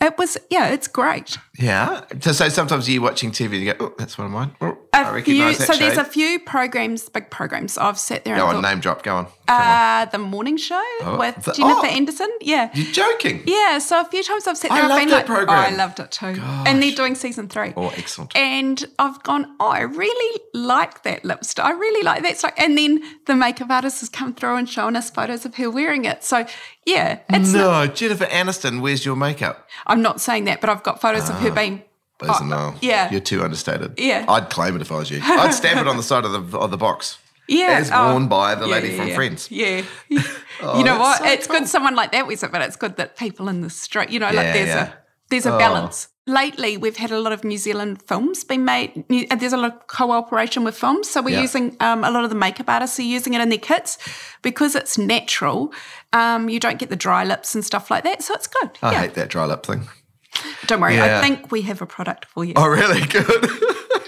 it 0.00 0.18
was 0.18 0.36
yeah, 0.50 0.68
it's 0.68 0.88
great. 0.88 1.38
Yeah. 1.58 2.02
So, 2.20 2.32
so 2.32 2.48
sometimes 2.50 2.88
you're 2.88 3.02
watching 3.02 3.30
TV 3.30 3.54
and 3.54 3.64
you 3.64 3.72
go, 3.72 3.86
oh, 3.86 3.94
that's 3.98 4.18
one 4.18 4.26
of 4.26 4.32
mine. 4.32 4.54
Oh, 4.60 4.76
I 4.92 5.04
few, 5.04 5.12
recognise 5.14 5.58
that 5.58 5.66
so 5.68 5.76
there's 5.76 5.96
a 5.98 6.04
few 6.04 6.38
programs, 6.40 7.08
big 7.08 7.30
programs. 7.30 7.78
I've 7.78 7.98
sat 7.98 8.24
there 8.24 8.36
Go 8.36 8.48
and 8.48 8.56
on, 8.58 8.62
thought, 8.62 8.70
name 8.70 8.80
drop. 8.80 9.02
Go 9.02 9.16
on. 9.16 9.26
Come 9.46 9.60
on. 9.60 10.06
uh, 10.06 10.10
the 10.10 10.18
morning 10.18 10.56
show 10.56 10.82
Oh, 11.02 11.16
with 11.18 11.44
the- 11.44 11.52
Jennifer 11.52 11.86
oh. 11.86 11.90
Aniston. 11.90 12.28
Yeah. 12.40 12.70
You're 12.74 12.92
joking. 12.92 13.42
Yeah, 13.46 13.78
so 13.78 14.00
a 14.00 14.04
few 14.04 14.22
times 14.22 14.46
I've 14.46 14.58
sat 14.58 14.70
there. 14.70 14.82
I've 14.82 14.88
loved 14.90 15.00
been 15.00 15.08
that 15.10 15.16
like, 15.16 15.26
program. 15.26 15.58
Oh, 15.58 15.74
I 15.74 15.76
loved 15.76 16.00
it 16.00 16.10
too. 16.10 16.26
And 16.66 16.82
they're 16.82 16.94
doing 16.94 17.14
season 17.14 17.48
three. 17.48 17.72
Oh, 17.76 17.88
excellent. 17.96 18.36
And 18.36 18.84
I've 18.98 19.22
gone, 19.22 19.54
oh, 19.60 19.68
I 19.68 19.80
really 19.80 20.40
like 20.52 21.02
that 21.04 21.24
lipstick. 21.24 21.64
I 21.64 21.70
really 21.72 22.02
like 22.02 22.22
that. 22.22 22.38
So, 22.38 22.48
and 22.58 22.76
then 22.76 23.02
the 23.26 23.34
makeup 23.36 23.65
artist 23.70 24.00
has 24.00 24.08
come 24.08 24.34
through 24.34 24.56
and 24.56 24.68
shown 24.68 24.96
us 24.96 25.10
photos 25.10 25.44
of 25.44 25.54
her 25.56 25.70
wearing 25.70 26.04
it. 26.04 26.24
So 26.24 26.46
Yeah. 26.84 27.20
It's 27.28 27.52
no, 27.52 27.86
Jennifer 27.86 28.26
Aniston, 28.26 28.80
where's 28.80 29.04
your 29.04 29.16
makeup? 29.16 29.68
I'm 29.86 30.02
not 30.02 30.20
saying 30.20 30.44
that, 30.44 30.60
but 30.60 30.70
I've 30.70 30.82
got 30.82 31.00
photos 31.00 31.28
of 31.28 31.36
her 31.36 31.50
ah, 31.50 31.54
being. 31.54 31.82
Please 32.18 32.36
Oh, 32.40 32.44
no. 32.44 32.74
yeah. 32.80 33.10
You're 33.10 33.20
too 33.20 33.42
understated. 33.42 33.94
Yeah. 33.98 34.24
I'd 34.28 34.48
claim 34.48 34.74
it 34.76 34.82
if 34.82 34.90
I 34.90 34.96
was 34.96 35.10
you. 35.10 35.20
I'd 35.22 35.52
stamp 35.52 35.80
it 35.80 35.88
on 35.88 35.96
the 35.96 36.02
side 36.10 36.24
of 36.24 36.32
the 36.50 36.58
of 36.58 36.70
the 36.70 36.78
box. 36.78 37.18
Yeah. 37.48 37.78
As 37.78 37.90
oh, 37.92 38.12
worn 38.12 38.28
by 38.28 38.54
the 38.54 38.66
yeah, 38.66 38.72
lady 38.72 38.88
yeah, 38.88 38.96
from 38.96 39.08
yeah. 39.08 39.14
Friends. 39.14 39.50
Yeah. 39.50 39.82
Oh, 40.58 40.78
you 40.78 40.84
know 40.84 40.98
what? 40.98 41.18
so 41.18 41.26
it's 41.26 41.46
cool. 41.46 41.58
good 41.58 41.68
someone 41.68 41.94
like 41.94 42.12
that 42.12 42.26
wears 42.26 42.42
it, 42.42 42.50
but 42.50 42.62
it's 42.62 42.76
good 42.76 42.96
that 42.96 43.18
people 43.18 43.50
in 43.50 43.60
the 43.60 43.68
street, 43.68 44.08
you 44.08 44.18
know, 44.18 44.30
like 44.30 44.54
there's 44.54 44.70
a 44.70 44.96
there's 45.30 45.46
a 45.46 45.54
Oh. 45.54 45.58
balance. 45.58 46.08
Lately, 46.28 46.76
we've 46.76 46.96
had 46.96 47.12
a 47.12 47.20
lot 47.20 47.32
of 47.32 47.44
New 47.44 47.56
Zealand 47.56 48.02
films 48.02 48.42
being 48.42 48.64
made. 48.64 49.04
And 49.08 49.40
There's 49.40 49.52
a 49.52 49.56
lot 49.56 49.72
of 49.72 49.86
cooperation 49.86 50.64
with 50.64 50.76
films, 50.76 51.08
so 51.08 51.22
we're 51.22 51.36
Yeah. 51.36 51.42
using 51.42 51.76
um, 51.78 52.02
a 52.02 52.10
lot 52.10 52.24
of 52.24 52.30
the 52.30 52.36
makeup 52.36 52.68
artists 52.68 52.98
are 52.98 53.02
using 53.02 53.34
it 53.34 53.40
in 53.40 53.48
their 53.48 53.58
kits 53.60 53.96
because 54.42 54.74
it's 54.74 54.98
natural. 54.98 55.72
Um, 56.12 56.48
you 56.48 56.58
don't 56.58 56.78
get 56.80 56.90
the 56.90 56.96
dry 56.96 57.22
lips 57.24 57.54
and 57.54 57.64
stuff 57.64 57.92
like 57.92 58.02
that, 58.02 58.22
so 58.24 58.34
it's 58.34 58.48
good. 58.48 58.70
I 58.82 58.90
yeah, 58.92 59.00
hate 59.02 59.14
that 59.14 59.28
dry 59.28 59.44
lip 59.44 59.64
thing. 59.64 59.86
don't 60.66 60.80
worry. 60.80 60.96
Yeah. 60.96 61.18
I 61.18 61.22
think 61.22 61.52
we 61.52 61.62
have 61.62 61.80
a 61.80 61.86
product 61.86 62.24
for 62.26 62.44
you. 62.44 62.54
Oh, 62.56 62.66
really? 62.66 63.02
Good. 63.06 63.50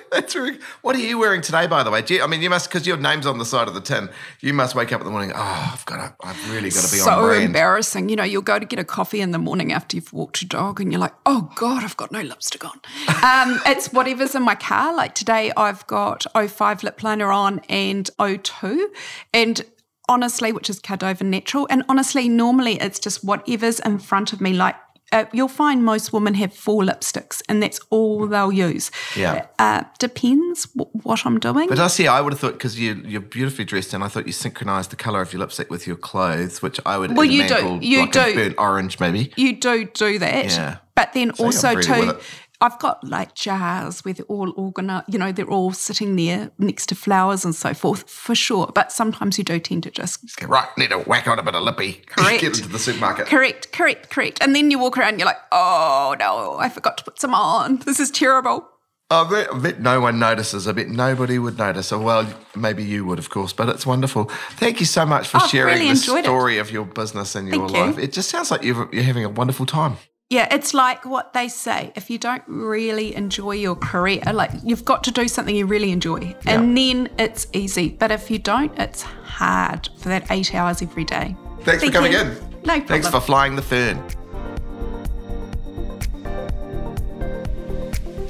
That's 0.12 0.34
really. 0.34 0.58
What 0.82 0.96
are 0.96 1.00
you 1.00 1.18
wearing 1.18 1.42
today, 1.42 1.66
by 1.66 1.82
the 1.82 1.90
way? 1.90 2.02
You, 2.06 2.22
I 2.22 2.26
mean, 2.26 2.40
you 2.40 2.50
must 2.50 2.68
because 2.68 2.86
your 2.86 2.96
name's 2.96 3.26
on 3.26 3.38
the 3.38 3.44
side 3.44 3.68
of 3.68 3.74
the 3.74 3.80
tin. 3.80 4.08
You 4.40 4.54
must 4.54 4.74
wake 4.74 4.92
up 4.92 5.00
in 5.00 5.04
the 5.04 5.10
morning. 5.10 5.32
Oh, 5.34 5.70
I've 5.72 5.84
got 5.86 5.96
to. 5.96 6.26
I've 6.26 6.50
really 6.50 6.70
got 6.70 6.84
to 6.84 6.92
be 6.92 7.00
on 7.00 7.04
so 7.04 7.22
brand. 7.22 7.44
embarrassing. 7.44 8.08
You 8.08 8.16
know, 8.16 8.24
you'll 8.24 8.42
go 8.42 8.58
to 8.58 8.64
get 8.64 8.78
a 8.78 8.84
coffee 8.84 9.20
in 9.20 9.32
the 9.32 9.38
morning 9.38 9.72
after 9.72 9.96
you've 9.96 10.12
walked 10.12 10.42
your 10.42 10.48
dog 10.48 10.80
and 10.80 10.92
you're 10.92 11.00
like, 11.00 11.14
oh 11.26 11.50
God, 11.56 11.84
I've 11.84 11.96
got 11.96 12.10
no 12.12 12.22
lipstick 12.22 12.64
on. 12.64 12.80
um, 13.22 13.60
it's 13.66 13.92
whatever's 13.92 14.34
in 14.34 14.42
my 14.42 14.54
car. 14.54 14.94
Like 14.94 15.14
today, 15.14 15.52
I've 15.56 15.86
got 15.86 16.26
05 16.34 16.82
lip 16.82 17.02
liner 17.02 17.30
on 17.30 17.60
and 17.68 18.10
02. 18.18 18.92
And 19.34 19.64
honestly, 20.08 20.52
which 20.52 20.70
is 20.70 20.80
Cardova 20.80 21.22
Natural. 21.22 21.66
And 21.70 21.84
honestly, 21.88 22.28
normally 22.28 22.80
it's 22.80 22.98
just 22.98 23.22
whatever's 23.22 23.78
in 23.80 23.98
front 23.98 24.32
of 24.32 24.40
me. 24.40 24.54
Like 24.54 24.76
uh, 25.12 25.24
you'll 25.32 25.48
find 25.48 25.84
most 25.84 26.12
women 26.12 26.34
have 26.34 26.52
four 26.52 26.82
lipsticks 26.82 27.40
and 27.48 27.62
that's 27.62 27.80
all 27.90 28.26
they'll 28.26 28.52
use. 28.52 28.90
Yeah. 29.16 29.46
Uh, 29.58 29.84
depends 29.98 30.66
w- 30.66 30.90
what 31.02 31.24
I'm 31.24 31.38
doing. 31.38 31.68
But 31.68 31.78
I 31.78 31.86
see. 31.88 32.06
I 32.06 32.20
would 32.20 32.32
have 32.32 32.40
thought 32.40 32.52
because 32.54 32.78
you 32.78 32.94
you're 33.04 33.20
beautifully 33.20 33.64
dressed, 33.64 33.94
and 33.94 34.04
I 34.04 34.08
thought 34.08 34.26
you 34.26 34.32
synchronised 34.32 34.90
the 34.90 34.96
colour 34.96 35.20
of 35.22 35.32
your 35.32 35.40
lipstick 35.40 35.70
with 35.70 35.86
your 35.86 35.96
clothes, 35.96 36.62
which 36.62 36.80
I 36.84 36.98
would. 36.98 37.16
Well, 37.16 37.24
you 37.24 37.48
do. 37.48 37.78
You 37.80 38.00
like 38.02 38.12
do. 38.12 38.34
burnt 38.34 38.54
orange, 38.58 39.00
maybe. 39.00 39.32
you 39.36 39.56
do 39.58 39.86
do 39.86 40.18
that. 40.18 40.46
Yeah. 40.46 40.78
But 40.94 41.12
then 41.12 41.34
So 41.34 41.44
also 41.44 41.80
too. 41.80 42.18
I've 42.60 42.78
got 42.80 43.04
like 43.04 43.34
jars 43.34 44.04
where 44.04 44.14
they're 44.14 44.26
all 44.26 44.52
organized, 44.56 45.12
you 45.12 45.18
know, 45.18 45.30
they're 45.30 45.46
all 45.48 45.72
sitting 45.72 46.16
there 46.16 46.50
next 46.58 46.86
to 46.86 46.96
flowers 46.96 47.44
and 47.44 47.54
so 47.54 47.72
forth, 47.72 48.08
for 48.10 48.34
sure. 48.34 48.72
But 48.74 48.90
sometimes 48.90 49.38
you 49.38 49.44
do 49.44 49.60
tend 49.60 49.84
to 49.84 49.92
just 49.92 50.42
right, 50.42 50.68
need 50.76 50.90
to 50.90 50.98
whack 50.98 51.28
on 51.28 51.38
a 51.38 51.42
bit 51.42 51.54
of 51.54 51.62
lippy. 51.62 51.92
Correct. 52.06 52.40
Get 52.40 52.58
into 52.58 52.68
the 52.68 52.78
supermarket. 52.78 53.26
correct, 53.26 53.70
correct, 53.72 54.10
correct. 54.10 54.38
And 54.42 54.56
then 54.56 54.70
you 54.70 54.78
walk 54.78 54.98
around 54.98 55.10
and 55.10 55.18
you're 55.20 55.26
like, 55.26 55.38
oh 55.52 56.16
no, 56.18 56.56
I 56.58 56.68
forgot 56.68 56.98
to 56.98 57.04
put 57.04 57.20
some 57.20 57.34
on. 57.34 57.78
This 57.78 58.00
is 58.00 58.10
terrible. 58.10 58.68
Oh, 59.10 59.24
I 59.24 59.30
bet, 59.30 59.54
I 59.54 59.58
bet 59.58 59.80
no 59.80 60.00
one 60.00 60.18
notices. 60.18 60.68
I 60.68 60.72
bet 60.72 60.88
nobody 60.88 61.38
would 61.38 61.56
notice. 61.56 61.92
Or 61.92 62.02
well, 62.02 62.30
maybe 62.54 62.84
you 62.84 63.06
would, 63.06 63.18
of 63.18 63.30
course. 63.30 63.54
But 63.54 63.70
it's 63.70 63.86
wonderful. 63.86 64.24
Thank 64.56 64.80
you 64.80 64.86
so 64.86 65.06
much 65.06 65.28
for 65.28 65.38
oh, 65.38 65.40
I've 65.44 65.50
sharing 65.50 65.74
really 65.74 65.86
the 65.86 65.92
enjoyed 65.92 66.18
it. 66.18 66.24
story 66.24 66.58
of 66.58 66.70
your 66.70 66.84
business 66.84 67.34
and 67.34 67.48
your 67.48 67.68
Thank 67.68 67.70
you. 67.70 67.84
life. 67.84 67.98
It 67.98 68.12
just 68.12 68.28
sounds 68.28 68.50
like 68.50 68.62
you're, 68.64 68.86
you're 68.92 69.04
having 69.04 69.24
a 69.24 69.30
wonderful 69.30 69.64
time. 69.64 69.96
Yeah, 70.30 70.46
it's 70.54 70.74
like 70.74 71.06
what 71.06 71.32
they 71.32 71.48
say. 71.48 71.90
If 71.94 72.10
you 72.10 72.18
don't 72.18 72.42
really 72.46 73.14
enjoy 73.14 73.52
your 73.52 73.74
career, 73.74 74.20
like 74.34 74.50
you've 74.62 74.84
got 74.84 75.02
to 75.04 75.10
do 75.10 75.26
something 75.26 75.56
you 75.56 75.64
really 75.64 75.90
enjoy. 75.90 76.36
And 76.44 76.76
then 76.76 77.08
it's 77.18 77.46
easy. 77.54 77.88
But 77.88 78.10
if 78.10 78.30
you 78.30 78.38
don't, 78.38 78.78
it's 78.78 79.00
hard 79.00 79.88
for 79.96 80.10
that 80.10 80.30
eight 80.30 80.54
hours 80.54 80.82
every 80.82 81.04
day. 81.04 81.34
Thanks 81.62 81.80
Thank 81.80 81.94
for 81.94 82.00
coming 82.00 82.12
you. 82.12 82.18
in. 82.18 82.28
No 82.28 82.34
problem. 82.62 82.86
Thanks 82.88 83.08
for 83.08 83.20
flying 83.20 83.56
the 83.56 83.62
fern. 83.62 83.96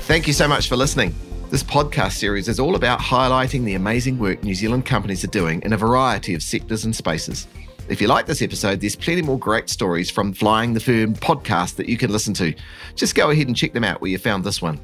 Thank 0.02 0.28
you 0.28 0.32
so 0.32 0.46
much 0.46 0.68
for 0.68 0.76
listening. 0.76 1.16
This 1.50 1.64
podcast 1.64 2.12
series 2.12 2.46
is 2.46 2.60
all 2.60 2.76
about 2.76 3.00
highlighting 3.00 3.64
the 3.64 3.74
amazing 3.74 4.20
work 4.20 4.44
New 4.44 4.54
Zealand 4.54 4.86
companies 4.86 5.24
are 5.24 5.28
doing 5.28 5.62
in 5.62 5.72
a 5.72 5.76
variety 5.76 6.34
of 6.34 6.44
sectors 6.44 6.84
and 6.84 6.94
spaces. 6.94 7.48
If 7.88 8.02
you 8.02 8.06
like 8.06 8.26
this 8.26 8.42
episode, 8.42 8.82
there's 8.82 8.94
plenty 8.94 9.22
more 9.22 9.38
great 9.38 9.70
stories 9.70 10.10
from 10.10 10.34
Flying 10.34 10.74
the 10.74 10.80
Fern 10.80 11.14
podcast 11.14 11.76
that 11.76 11.88
you 11.88 11.96
can 11.96 12.12
listen 12.12 12.34
to. 12.34 12.52
Just 12.94 13.14
go 13.14 13.30
ahead 13.30 13.46
and 13.46 13.56
check 13.56 13.72
them 13.72 13.82
out 13.82 14.02
where 14.02 14.10
you 14.10 14.18
found 14.18 14.44
this 14.44 14.60
one. 14.60 14.78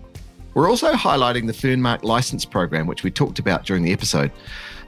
We're 0.55 0.71
also 0.71 0.93
highlighting 0.93 1.47
the 1.47 1.53
Fernmark 1.53 2.03
license 2.03 2.47
program, 2.47 2.87
which 2.87 3.03
we 3.03 3.11
talked 3.11 3.39
about 3.39 3.67
during 3.67 3.83
the 3.83 3.93
episode. 3.93 4.33